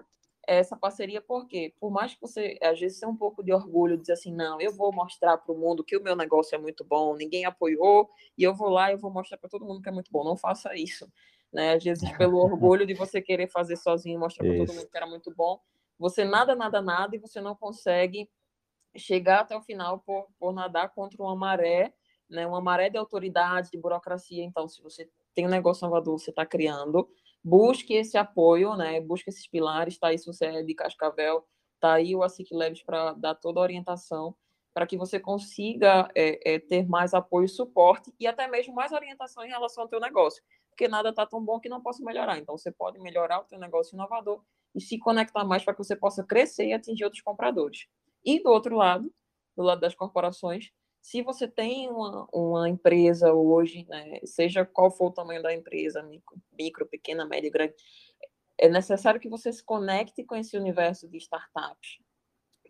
essa 0.55 0.77
parceria, 0.77 1.21
porque 1.21 1.73
por 1.79 1.91
mais 1.91 2.15
que 2.15 2.21
você, 2.21 2.59
às 2.61 2.79
vezes, 2.79 2.99
tenha 2.99 3.11
um 3.11 3.17
pouco 3.17 3.43
de 3.43 3.53
orgulho, 3.53 3.97
dizer 3.97 4.15
assim, 4.15 4.33
não, 4.33 4.61
eu 4.61 4.73
vou 4.73 4.93
mostrar 4.93 5.39
para 5.39 5.53
o 5.53 5.57
mundo 5.57 5.85
que 5.85 5.97
o 5.97 6.03
meu 6.03 6.17
negócio 6.17 6.57
é 6.57 6.59
muito 6.59 6.83
bom, 6.83 7.15
ninguém 7.15 7.45
apoiou, 7.45 8.11
e 8.37 8.43
eu 8.43 8.53
vou 8.55 8.69
lá 8.69 8.93
e 8.93 8.97
vou 8.97 9.13
mostrar 9.13 9.39
para 9.39 9.49
todo 9.49 9.65
mundo 9.65 9.81
que 9.81 9.89
é 9.89 9.93
muito 9.93 10.11
bom. 10.11 10.25
Não 10.25 10.37
faça 10.37 10.75
isso. 10.75 11.11
Né? 11.53 11.75
Às 11.75 11.85
vezes, 11.85 12.03
pelo 12.19 12.39
orgulho 12.39 12.85
de 12.85 12.95
você 12.95 13.23
querer 13.23 13.47
fazer 13.47 13.77
sozinho, 13.77 14.19
mostrar 14.19 14.45
para 14.45 14.57
todo 14.57 14.75
mundo 14.75 14.89
que 14.91 14.97
era 14.97 15.07
muito 15.07 15.33
bom, 15.35 15.61
você 15.97 16.25
nada, 16.25 16.57
nada, 16.57 16.83
nada, 16.83 17.15
e 17.15 17.19
você 17.19 17.41
não 17.41 17.55
consegue 17.55 18.29
chegar 18.97 19.41
até 19.41 19.57
o 19.57 19.63
final 19.63 20.01
por, 20.01 20.27
por 20.37 20.53
nadar 20.53 20.89
contra 20.91 21.23
uma 21.23 21.37
maré, 21.37 21.95
né? 22.29 22.45
uma 22.47 22.61
maré 22.61 22.91
de 22.91 22.99
autoridade, 22.99 23.71
de 23.71 23.79
burocracia. 23.79 24.43
Então, 24.43 24.69
se 24.69 24.83
você 24.83 25.09
tem 25.33 25.47
um 25.47 25.51
negócio 25.51 25.85
inovador, 25.85 26.19
você 26.19 26.31
está 26.31 26.45
criando, 26.45 27.09
busque 27.42 27.94
esse 27.94 28.16
apoio, 28.16 28.76
né? 28.76 29.00
Busque 29.00 29.31
esses 29.31 29.46
pilares, 29.46 29.98
tá 29.98 30.09
aí 30.09 30.18
se 30.18 30.26
você 30.26 30.46
é 30.46 30.62
de 30.62 30.74
Cascavel, 30.74 31.44
tá 31.81 31.94
aí 31.94 32.14
o 32.14 32.22
ASIC 32.22 32.55
Labs 32.55 32.83
para 32.83 33.12
dar 33.14 33.35
toda 33.35 33.61
a 33.61 33.62
orientação 33.62 34.35
para 34.72 34.87
que 34.87 34.96
você 34.96 35.18
consiga 35.18 36.09
é, 36.14 36.55
é, 36.55 36.59
ter 36.59 36.88
mais 36.88 37.12
apoio 37.12 37.44
e 37.44 37.48
suporte 37.48 38.12
e 38.18 38.26
até 38.26 38.46
mesmo 38.46 38.74
mais 38.74 38.92
orientação 38.92 39.44
em 39.44 39.48
relação 39.48 39.83
ao 39.83 39.88
teu 39.88 40.00
negócio, 40.00 40.42
porque 40.70 40.87
nada 40.87 41.11
está 41.11 41.26
tão 41.26 41.44
bom 41.44 41.59
que 41.59 41.68
não 41.68 41.83
possa 41.83 42.05
melhorar. 42.05 42.38
Então, 42.38 42.57
você 42.57 42.70
pode 42.70 42.98
melhorar 43.00 43.40
o 43.40 43.44
teu 43.44 43.59
negócio 43.59 43.94
inovador 43.94 44.42
e 44.74 44.81
se 44.81 44.98
conectar 44.98 45.44
mais 45.44 45.64
para 45.64 45.74
que 45.74 45.83
você 45.83 45.96
possa 45.96 46.22
crescer 46.24 46.68
e 46.68 46.72
atingir 46.72 47.05
outros 47.05 47.22
compradores. 47.22 47.87
E 48.24 48.40
do 48.42 48.50
outro 48.50 48.76
lado, 48.76 49.12
do 49.57 49.62
lado 49.62 49.81
das 49.81 49.94
corporações, 49.94 50.70
se 51.01 51.23
você 51.23 51.49
tem 51.49 51.89
uma, 51.89 52.29
uma 52.33 52.69
empresa 52.69 53.33
hoje, 53.33 53.87
né, 53.89 54.21
seja 54.25 54.65
qual 54.65 54.91
for 54.91 55.07
o 55.07 55.13
tamanho 55.13 55.43
da 55.43 55.53
empresa, 55.55 56.03
micro, 56.03 56.37
micro, 56.53 56.87
pequena, 56.87 57.27
média, 57.27 57.51
grande, 57.51 57.75
é 58.59 58.69
necessário 58.69 59.21
que 59.21 59.29
você 59.29 59.53
se 59.53 59.65
conecte 59.65 60.23
com 60.25 60.37
esse 60.37 60.57
universo 60.57 61.09
de 61.09 61.17
startups 61.19 61.99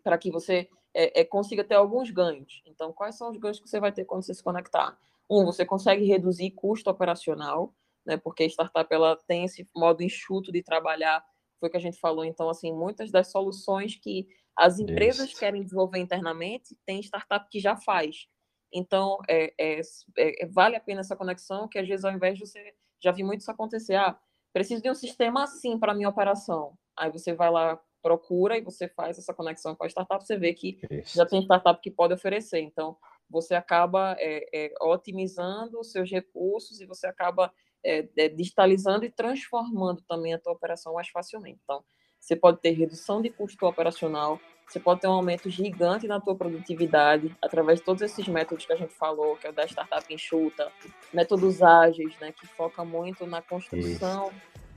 para 0.03 0.17
que 0.17 0.31
você 0.31 0.69
é, 0.93 1.21
é, 1.21 1.25
consiga 1.25 1.63
ter 1.63 1.75
alguns 1.75 2.09
ganhos. 2.09 2.61
Então, 2.65 2.93
quais 2.93 3.17
são 3.17 3.29
os 3.29 3.37
ganhos 3.37 3.59
que 3.59 3.69
você 3.69 3.79
vai 3.79 3.91
ter 3.91 4.05
quando 4.05 4.23
você 4.23 4.33
se 4.33 4.43
conectar? 4.43 4.97
um, 5.31 5.45
você 5.45 5.65
consegue 5.65 6.03
reduzir 6.03 6.51
custo 6.51 6.89
operacional, 6.89 7.73
né? 8.05 8.17
Porque 8.17 8.43
a 8.43 8.47
startup 8.47 8.93
ela 8.93 9.15
tem 9.15 9.45
esse 9.45 9.65
modo 9.73 10.03
enxuto 10.03 10.51
de 10.51 10.61
trabalhar, 10.61 11.23
foi 11.57 11.69
o 11.69 11.71
que 11.71 11.77
a 11.77 11.81
gente 11.81 11.97
falou. 11.97 12.25
Então, 12.25 12.49
assim, 12.49 12.73
muitas 12.73 13.09
das 13.09 13.31
soluções 13.31 13.95
que 13.95 14.27
as 14.55 14.79
empresas 14.79 15.29
Isso. 15.29 15.39
querem 15.39 15.63
desenvolver 15.63 15.99
internamente, 15.99 16.77
tem 16.85 16.99
startup 16.99 17.47
que 17.49 17.59
já 17.59 17.75
faz. 17.75 18.27
Então, 18.73 19.17
é, 19.29 19.53
é, 19.59 19.81
é, 20.17 20.45
vale 20.47 20.75
a 20.75 20.79
pena 20.79 21.01
essa 21.01 21.15
conexão, 21.15 21.67
que 21.67 21.77
às 21.77 21.87
vezes, 21.87 22.05
ao 22.05 22.11
invés 22.11 22.37
de 22.37 22.45
você. 22.45 22.73
Já 23.03 23.11
vi 23.11 23.23
muito 23.23 23.41
isso 23.41 23.51
acontecer. 23.51 23.95
Ah, 23.95 24.17
preciso 24.53 24.81
de 24.81 24.89
um 24.89 24.93
sistema 24.93 25.43
assim 25.43 25.77
para 25.79 25.91
a 25.91 25.95
minha 25.95 26.09
operação. 26.09 26.77
Aí 26.95 27.11
você 27.11 27.33
vai 27.33 27.49
lá, 27.49 27.81
procura 28.01 28.57
e 28.57 28.61
você 28.61 28.87
faz 28.87 29.17
essa 29.17 29.33
conexão 29.33 29.75
com 29.75 29.83
a 29.83 29.87
startup, 29.87 30.25
você 30.25 30.37
vê 30.37 30.53
que 30.53 30.79
isso. 30.89 31.17
já 31.17 31.25
tem 31.25 31.41
startup 31.41 31.81
que 31.81 31.89
pode 31.89 32.13
oferecer. 32.13 32.59
Então, 32.59 32.95
você 33.29 33.55
acaba 33.55 34.15
é, 34.19 34.45
é, 34.53 34.73
otimizando 34.81 35.79
os 35.79 35.91
seus 35.91 36.11
recursos 36.11 36.79
e 36.79 36.85
você 36.85 37.07
acaba 37.07 37.51
é, 37.83 38.07
é, 38.17 38.29
digitalizando 38.29 39.05
e 39.05 39.11
transformando 39.11 40.03
também 40.07 40.33
a 40.33 40.39
tua 40.39 40.53
operação 40.53 40.93
mais 40.93 41.09
facilmente. 41.09 41.59
Então, 41.63 41.83
você 42.21 42.35
pode 42.35 42.59
ter 42.59 42.71
redução 42.71 43.21
de 43.21 43.29
custo 43.29 43.65
operacional, 43.65 44.39
você 44.67 44.79
pode 44.79 45.01
ter 45.01 45.07
um 45.07 45.13
aumento 45.13 45.49
gigante 45.49 46.07
na 46.07 46.21
tua 46.21 46.35
produtividade 46.35 47.35
através 47.41 47.79
de 47.79 47.85
todos 47.85 48.01
esses 48.01 48.25
métodos 48.27 48.65
que 48.65 48.71
a 48.71 48.77
gente 48.77 48.93
falou, 48.93 49.35
que 49.35 49.47
é 49.47 49.49
o 49.49 49.53
da 49.53 49.65
startup 49.65 50.13
enxuta, 50.13 50.71
métodos 51.11 51.61
ágeis, 51.61 52.15
né, 52.21 52.31
que 52.31 52.47
foca 52.47 52.85
muito 52.85 53.25
na 53.25 53.41
construção 53.41 54.31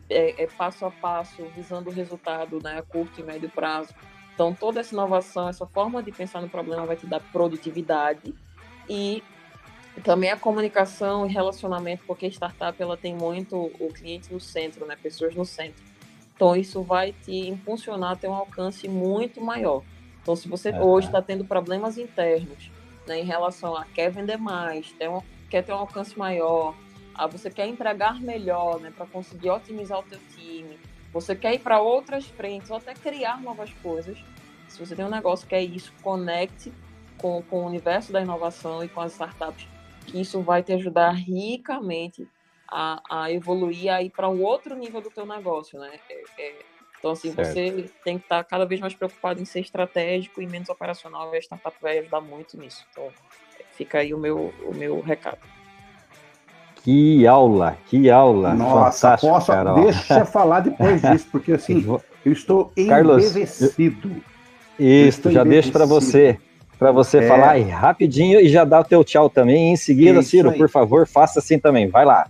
é, 0.09 0.42
é, 0.42 0.46
passo 0.46 0.85
a 0.85 0.90
passo, 0.90 1.44
visando 1.54 1.90
o 1.90 1.92
resultado 1.92 2.61
né, 2.62 2.78
a 2.78 2.83
curto 2.83 3.20
e 3.20 3.22
médio 3.22 3.48
prazo. 3.50 3.94
Então, 4.35 4.52
toda 4.52 4.80
essa 4.80 4.94
inovação, 4.94 5.48
essa 5.48 5.66
forma 5.66 6.02
de 6.02 6.11
pensar 6.11 6.40
no 6.40 6.48
problema 6.48 6.85
vai 6.85 6.96
te 6.96 7.07
dar 7.07 7.20
produtividade 7.20 8.35
e 8.88 9.22
também 10.02 10.30
a 10.30 10.37
comunicação 10.37 11.24
e 11.24 11.33
relacionamento, 11.33 12.02
porque 12.04 12.26
startup 12.26 12.83
ela 12.83 12.96
tem 12.96 13.14
muito 13.14 13.70
o 13.78 13.92
cliente 13.92 14.33
no 14.33 14.40
centro, 14.40 14.85
né, 14.87 14.96
pessoas 15.00 15.35
no 15.37 15.44
centro. 15.44 15.93
Então, 16.35 16.57
isso 16.57 16.83
vai 16.83 17.12
te 17.12 17.49
impulsionar 17.49 18.12
a 18.12 18.16
ter 18.16 18.29
um 18.29 18.35
alcance 18.35 18.88
muito 18.88 19.40
maior. 19.40 19.83
Então, 20.23 20.35
se 20.35 20.49
você 20.49 20.70
hoje 20.79 21.07
está 21.07 21.23
tendo 21.23 21.44
problemas 21.44 21.97
internos 21.97 22.70
né, 23.07 23.20
em 23.20 23.25
relação 23.25 23.77
a 23.77 23.85
quer 23.85 24.11
vender 24.11 24.37
mais, 24.37 24.94
um, 25.03 25.20
quer 25.49 25.62
ter 25.62 25.73
um 25.73 25.77
alcance 25.77 26.18
maior, 26.18 26.75
a 27.14 27.27
você 27.27 27.51
quer 27.51 27.68
entregar 27.68 28.20
melhor 28.20 28.81
né, 28.81 28.92
para 28.94 29.07
conseguir 29.07 29.51
otimizar 29.51 30.01
o 30.01 30.03
teu 30.03 30.18
time, 30.35 30.79
você 31.12 31.37
quer 31.37 31.55
ir 31.55 31.61
para 31.61 31.81
outras 31.81 32.27
frentes 32.27 32.70
ou 32.70 32.77
até 32.77 32.94
criar 32.94 33.40
novas 33.40 33.73
coisas, 33.75 34.18
se 34.66 34.85
você 34.85 34.97
tem 34.97 35.05
um 35.05 35.11
negócio 35.11 35.47
que 35.47 35.55
é 35.55 35.62
isso, 35.62 35.92
conecte 36.03 36.73
com, 37.16 37.42
com 37.42 37.62
o 37.62 37.66
universo 37.66 38.12
da 38.12 38.20
inovação 38.20 38.83
e 38.83 38.88
com 38.88 39.01
as 39.01 39.12
startups, 39.12 39.68
que 40.07 40.20
isso 40.20 40.40
vai 40.40 40.62
te 40.62 40.73
ajudar 40.73 41.12
ricamente 41.12 42.27
a, 42.68 43.03
a 43.11 43.33
evoluir 43.33 43.92
aí 43.92 44.11
para 44.11 44.29
um 44.29 44.42
outro 44.42 44.77
nível 44.77 45.00
do 45.00 45.11
teu 45.11 45.27
negócio, 45.27 45.79
né? 45.79 45.92
É, 46.09 46.22
é, 46.38 46.55
então, 46.98 47.12
assim, 47.12 47.33
certo. 47.33 47.48
você 47.48 47.90
tem 48.03 48.18
que 48.18 48.24
estar 48.24 48.42
tá 48.42 48.44
cada 48.44 48.64
vez 48.64 48.81
mais 48.81 48.94
preocupado 48.94 49.40
em 49.40 49.44
ser 49.44 49.61
estratégico 49.61 50.40
e 50.40 50.46
menos 50.46 50.68
operacional, 50.68 51.35
e 51.35 51.37
a 51.37 51.40
startup 51.40 51.77
vai 51.81 51.98
ajudar 51.98 52.20
muito 52.20 52.59
nisso. 52.59 52.85
Então, 52.90 53.09
fica 53.72 53.98
aí 53.98 54.14
o 54.14 54.18
meu, 54.18 54.53
o 54.62 54.74
meu 54.74 55.00
recado. 55.00 55.38
Que 56.83 57.27
aula, 57.27 57.77
que 57.87 58.11
aula. 58.11 58.55
Nossa, 58.55 59.16
posso, 59.16 59.53
Carol. 59.53 59.85
deixa 59.85 60.20
eu 60.20 60.27
falar 60.27 60.61
depois 60.61 61.00
disso, 61.03 61.27
porque 61.31 61.53
assim, 61.53 61.85
eu 62.24 62.33
estou 62.33 62.72
embevecido. 62.77 64.22
Isso, 64.79 65.31
já 65.31 65.44
deixo 65.44 65.72
para 65.72 65.87
você 65.87 66.38
para 66.79 66.92
você 66.92 67.18
é. 67.18 67.29
falar 67.29 67.57
rapidinho 67.62 68.40
e 68.40 68.48
já 68.48 68.64
dar 68.64 68.81
o 68.81 68.85
teu 68.85 69.05
tchau 69.05 69.31
também. 69.31 69.72
em 69.72 69.77
seguida, 69.77 70.22
Ciro, 70.22 70.53
por 70.53 70.68
favor, 70.68 71.07
faça 71.07 71.38
assim 71.38 71.59
também. 71.59 71.88
Vai 71.88 72.05
lá. 72.05 72.27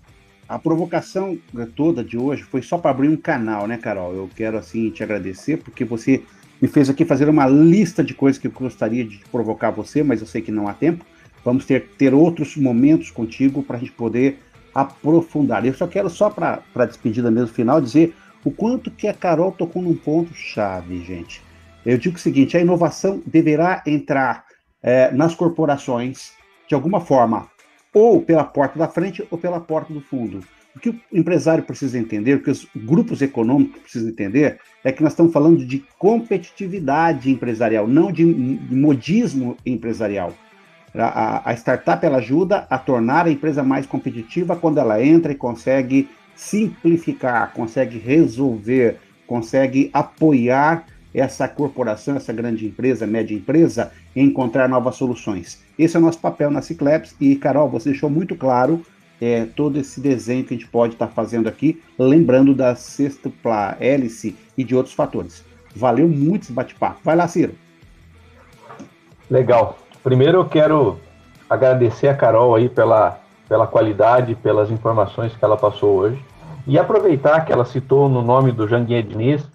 A 0.48 0.58
provocação 0.58 1.38
toda 1.74 2.04
de 2.04 2.18
hoje 2.18 2.42
foi 2.42 2.60
só 2.60 2.76
para 2.76 2.90
abrir 2.90 3.08
um 3.08 3.16
canal, 3.16 3.66
né, 3.66 3.78
Carol? 3.78 4.14
Eu 4.14 4.28
quero 4.34 4.58
assim 4.58 4.90
te 4.90 5.02
agradecer 5.02 5.56
porque 5.56 5.84
você 5.84 6.22
me 6.60 6.68
fez 6.68 6.90
aqui 6.90 7.04
fazer 7.04 7.28
uma 7.28 7.46
lista 7.46 8.04
de 8.04 8.14
coisas 8.14 8.40
que 8.40 8.46
eu 8.46 8.50
gostaria 8.50 9.04
de 9.04 9.18
provocar 9.30 9.70
você, 9.70 10.02
mas 10.02 10.20
eu 10.20 10.26
sei 10.26 10.42
que 10.42 10.52
não 10.52 10.68
há 10.68 10.74
tempo. 10.74 11.04
Vamos 11.44 11.64
ter, 11.64 11.88
ter 11.98 12.12
outros 12.12 12.56
momentos 12.56 13.10
contigo 13.10 13.62
para 13.62 13.76
a 13.76 13.80
gente 13.80 13.92
poder 13.92 14.38
aprofundar. 14.74 15.64
Eu 15.64 15.74
só 15.74 15.86
quero, 15.86 16.10
só 16.10 16.28
para 16.28 16.86
despedida 16.86 17.30
mesmo 17.30 17.48
final, 17.48 17.80
dizer 17.80 18.14
o 18.44 18.50
quanto 18.50 18.90
que 18.90 19.08
a 19.08 19.14
Carol 19.14 19.52
tocou 19.52 19.82
num 19.82 19.94
ponto 19.94 20.34
chave, 20.34 21.02
gente. 21.04 21.42
Eu 21.84 21.96
digo 21.96 22.16
o 22.16 22.20
seguinte: 22.20 22.56
a 22.56 22.60
inovação 22.60 23.22
deverá 23.26 23.82
entrar 23.86 24.44
é, 24.82 25.10
nas 25.12 25.34
corporações 25.34 26.32
de 26.68 26.74
alguma 26.74 27.00
forma 27.00 27.48
ou 27.94 28.20
pela 28.20 28.44
porta 28.44 28.78
da 28.78 28.88
frente 28.88 29.26
ou 29.30 29.38
pela 29.38 29.60
porta 29.60 29.94
do 29.94 30.00
fundo. 30.00 30.40
O 30.76 30.80
que 30.80 30.90
o 30.90 31.00
empresário 31.12 31.62
precisa 31.62 31.96
entender, 31.96 32.34
o 32.34 32.42
que 32.42 32.50
os 32.50 32.66
grupos 32.74 33.22
econômicos 33.22 33.80
precisam 33.80 34.08
entender, 34.08 34.58
é 34.82 34.90
que 34.90 35.04
nós 35.04 35.12
estamos 35.12 35.32
falando 35.32 35.64
de 35.64 35.84
competitividade 35.96 37.30
empresarial, 37.30 37.86
não 37.86 38.10
de, 38.10 38.24
modismo 38.24 39.56
empresarial. 39.64 40.34
A, 40.92 41.50
a, 41.50 41.54
startup 41.54 42.04
ela 42.04 42.18
ajuda 42.18 42.66
a 42.68 42.78
tornar 42.78 43.26
a 43.26 43.30
empresa 43.30 43.62
mais 43.62 43.86
competitiva 43.86 44.56
quando 44.56 44.78
ela 44.78 45.02
entra 45.02 45.32
e 45.32 45.36
consegue 45.36 46.08
simplificar, 46.34 47.52
consegue 47.52 47.98
resolver, 47.98 48.98
consegue 49.26 49.90
apoiar 49.92 50.86
essa 51.14 51.46
corporação, 51.46 52.16
essa 52.16 52.32
grande 52.32 52.66
empresa, 52.66 53.06
média 53.06 53.34
empresa, 53.34 53.92
encontrar 54.16 54.68
novas 54.68 54.96
soluções. 54.96 55.62
Esse 55.78 55.96
é 55.96 56.00
o 56.00 56.02
nosso 56.02 56.18
papel 56.18 56.50
na 56.50 56.60
Cicleps 56.60 57.14
e, 57.20 57.36
Carol, 57.36 57.68
você 57.68 57.90
deixou 57.90 58.10
muito 58.10 58.34
claro 58.34 58.82
é, 59.20 59.46
todo 59.46 59.78
esse 59.78 60.00
desenho 60.00 60.44
que 60.44 60.52
a 60.52 60.56
gente 60.56 60.68
pode 60.68 60.94
estar 60.94 61.06
tá 61.06 61.12
fazendo 61.12 61.48
aqui, 61.48 61.80
lembrando 61.96 62.54
da 62.54 62.74
sextupla 62.74 63.76
hélice 63.78 64.36
e 64.58 64.64
de 64.64 64.74
outros 64.74 64.94
fatores. 64.94 65.44
Valeu 65.74 66.08
muito 66.08 66.42
esse 66.42 66.52
bate-papo. 66.52 67.00
Vai 67.04 67.14
lá, 67.16 67.28
Ciro. 67.28 67.54
Legal. 69.30 69.78
Primeiro 70.02 70.38
eu 70.38 70.44
quero 70.44 71.00
agradecer 71.48 72.08
a 72.08 72.14
Carol 72.14 72.54
aí 72.54 72.68
pela, 72.68 73.20
pela 73.48 73.66
qualidade, 73.66 74.34
pelas 74.34 74.70
informações 74.70 75.34
que 75.34 75.44
ela 75.44 75.56
passou 75.56 75.96
hoje. 75.96 76.22
E 76.66 76.78
aproveitar 76.78 77.44
que 77.44 77.52
ela 77.52 77.64
citou 77.64 78.08
no 78.08 78.22
nome 78.22 78.50
do 78.52 78.66
Janguier 78.66 79.02
Diniz, 79.02 79.46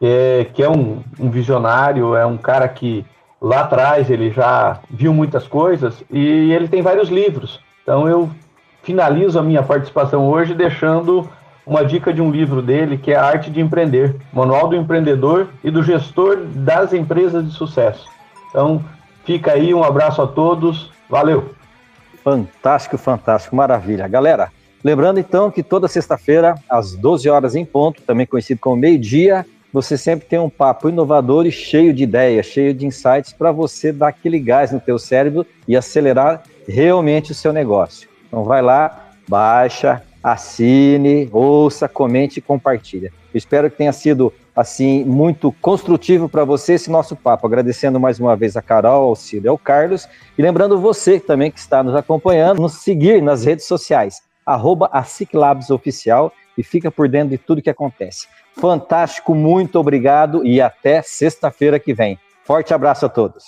é, 0.00 0.46
que 0.52 0.62
é 0.62 0.68
um, 0.68 1.02
um, 1.18 1.30
visionário, 1.30 2.14
é 2.14 2.24
um 2.24 2.36
cara 2.36 2.68
que 2.68 3.04
lá 3.40 3.60
atrás 3.60 4.10
ele 4.10 4.30
já 4.30 4.80
viu 4.90 5.12
muitas 5.12 5.46
coisas 5.46 6.02
e 6.10 6.52
ele 6.52 6.68
tem 6.68 6.82
vários 6.82 7.08
livros. 7.08 7.60
Então 7.82 8.08
eu 8.08 8.30
finalizo 8.82 9.38
a 9.38 9.42
minha 9.42 9.62
participação 9.62 10.28
hoje 10.28 10.54
deixando 10.54 11.28
uma 11.66 11.84
dica 11.84 12.12
de 12.12 12.22
um 12.22 12.30
livro 12.30 12.62
dele 12.62 12.96
que 12.96 13.12
é 13.12 13.16
A 13.16 13.24
Arte 13.24 13.50
de 13.50 13.60
Empreender, 13.60 14.16
Manual 14.32 14.68
do 14.68 14.76
Empreendedor 14.76 15.48
e 15.62 15.70
do 15.70 15.82
Gestor 15.82 16.38
das 16.46 16.92
Empresas 16.92 17.44
de 17.44 17.52
Sucesso. 17.52 18.06
Então 18.48 18.82
fica 19.24 19.52
aí, 19.52 19.74
um 19.74 19.84
abraço 19.84 20.22
a 20.22 20.26
todos, 20.26 20.90
valeu! 21.08 21.54
Fantástico, 22.24 22.96
fantástico, 22.96 23.54
maravilha. 23.54 24.08
Galera, 24.08 24.50
lembrando 24.82 25.20
então 25.20 25.50
que 25.50 25.62
toda 25.62 25.88
sexta-feira, 25.88 26.54
às 26.68 26.94
12 26.94 27.28
horas 27.28 27.54
em 27.54 27.64
ponto, 27.64 28.02
também 28.02 28.26
conhecido 28.26 28.60
como 28.60 28.76
meio-dia, 28.76 29.46
você 29.72 29.98
sempre 29.98 30.26
tem 30.26 30.38
um 30.38 30.48
papo 30.48 30.88
inovador 30.88 31.46
e 31.46 31.52
cheio 31.52 31.92
de 31.92 32.04
ideias, 32.04 32.46
cheio 32.46 32.72
de 32.72 32.86
insights 32.86 33.32
para 33.32 33.52
você 33.52 33.92
dar 33.92 34.08
aquele 34.08 34.38
gás 34.38 34.72
no 34.72 34.80
teu 34.80 34.98
cérebro 34.98 35.46
e 35.66 35.76
acelerar 35.76 36.42
realmente 36.66 37.32
o 37.32 37.34
seu 37.34 37.52
negócio. 37.52 38.08
Então 38.26 38.44
vai 38.44 38.62
lá, 38.62 39.10
baixa, 39.28 40.02
assine, 40.22 41.28
ouça, 41.32 41.88
comente 41.88 42.38
e 42.38 42.42
compartilha. 42.42 43.12
Eu 43.32 43.38
espero 43.38 43.70
que 43.70 43.76
tenha 43.76 43.92
sido 43.92 44.32
assim 44.56 45.04
muito 45.04 45.52
construtivo 45.60 46.28
para 46.28 46.44
você 46.44 46.74
esse 46.74 46.90
nosso 46.90 47.14
papo. 47.14 47.46
Agradecendo 47.46 48.00
mais 48.00 48.18
uma 48.18 48.34
vez 48.34 48.56
a 48.56 48.62
Carol, 48.62 49.04
ao 49.04 49.14
Ciro 49.14 49.46
e 49.46 49.48
ao 49.48 49.58
Carlos 49.58 50.08
e 50.36 50.42
lembrando 50.42 50.78
você 50.80 51.20
também 51.20 51.50
que 51.50 51.58
está 51.58 51.82
nos 51.82 51.94
acompanhando, 51.94 52.60
nos 52.60 52.82
seguir 52.82 53.22
nas 53.22 53.44
redes 53.44 53.66
sociais 53.66 54.22
arroba 54.48 54.90
Oficial 55.70 56.32
e 56.58 56.62
fica 56.64 56.90
por 56.90 57.08
dentro 57.08 57.30
de 57.30 57.38
tudo 57.38 57.62
que 57.62 57.70
acontece. 57.70 58.26
Fantástico, 58.60 59.34
muito 59.34 59.78
obrigado 59.78 60.44
e 60.44 60.60
até 60.60 61.00
sexta-feira 61.00 61.78
que 61.78 61.94
vem. 61.94 62.18
Forte 62.44 62.74
abraço 62.74 63.06
a 63.06 63.08
todos. 63.08 63.44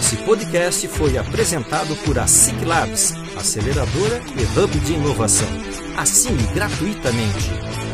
Esse 0.00 0.16
podcast 0.24 0.88
foi 0.88 1.16
apresentado 1.16 1.94
por 2.04 2.18
a 2.18 2.26
Ciclabs, 2.26 3.14
aceleradora 3.38 4.20
e 4.36 4.58
hub 4.58 4.78
de 4.80 4.94
inovação. 4.94 5.48
Assine 5.96 6.42
gratuitamente 6.52 7.89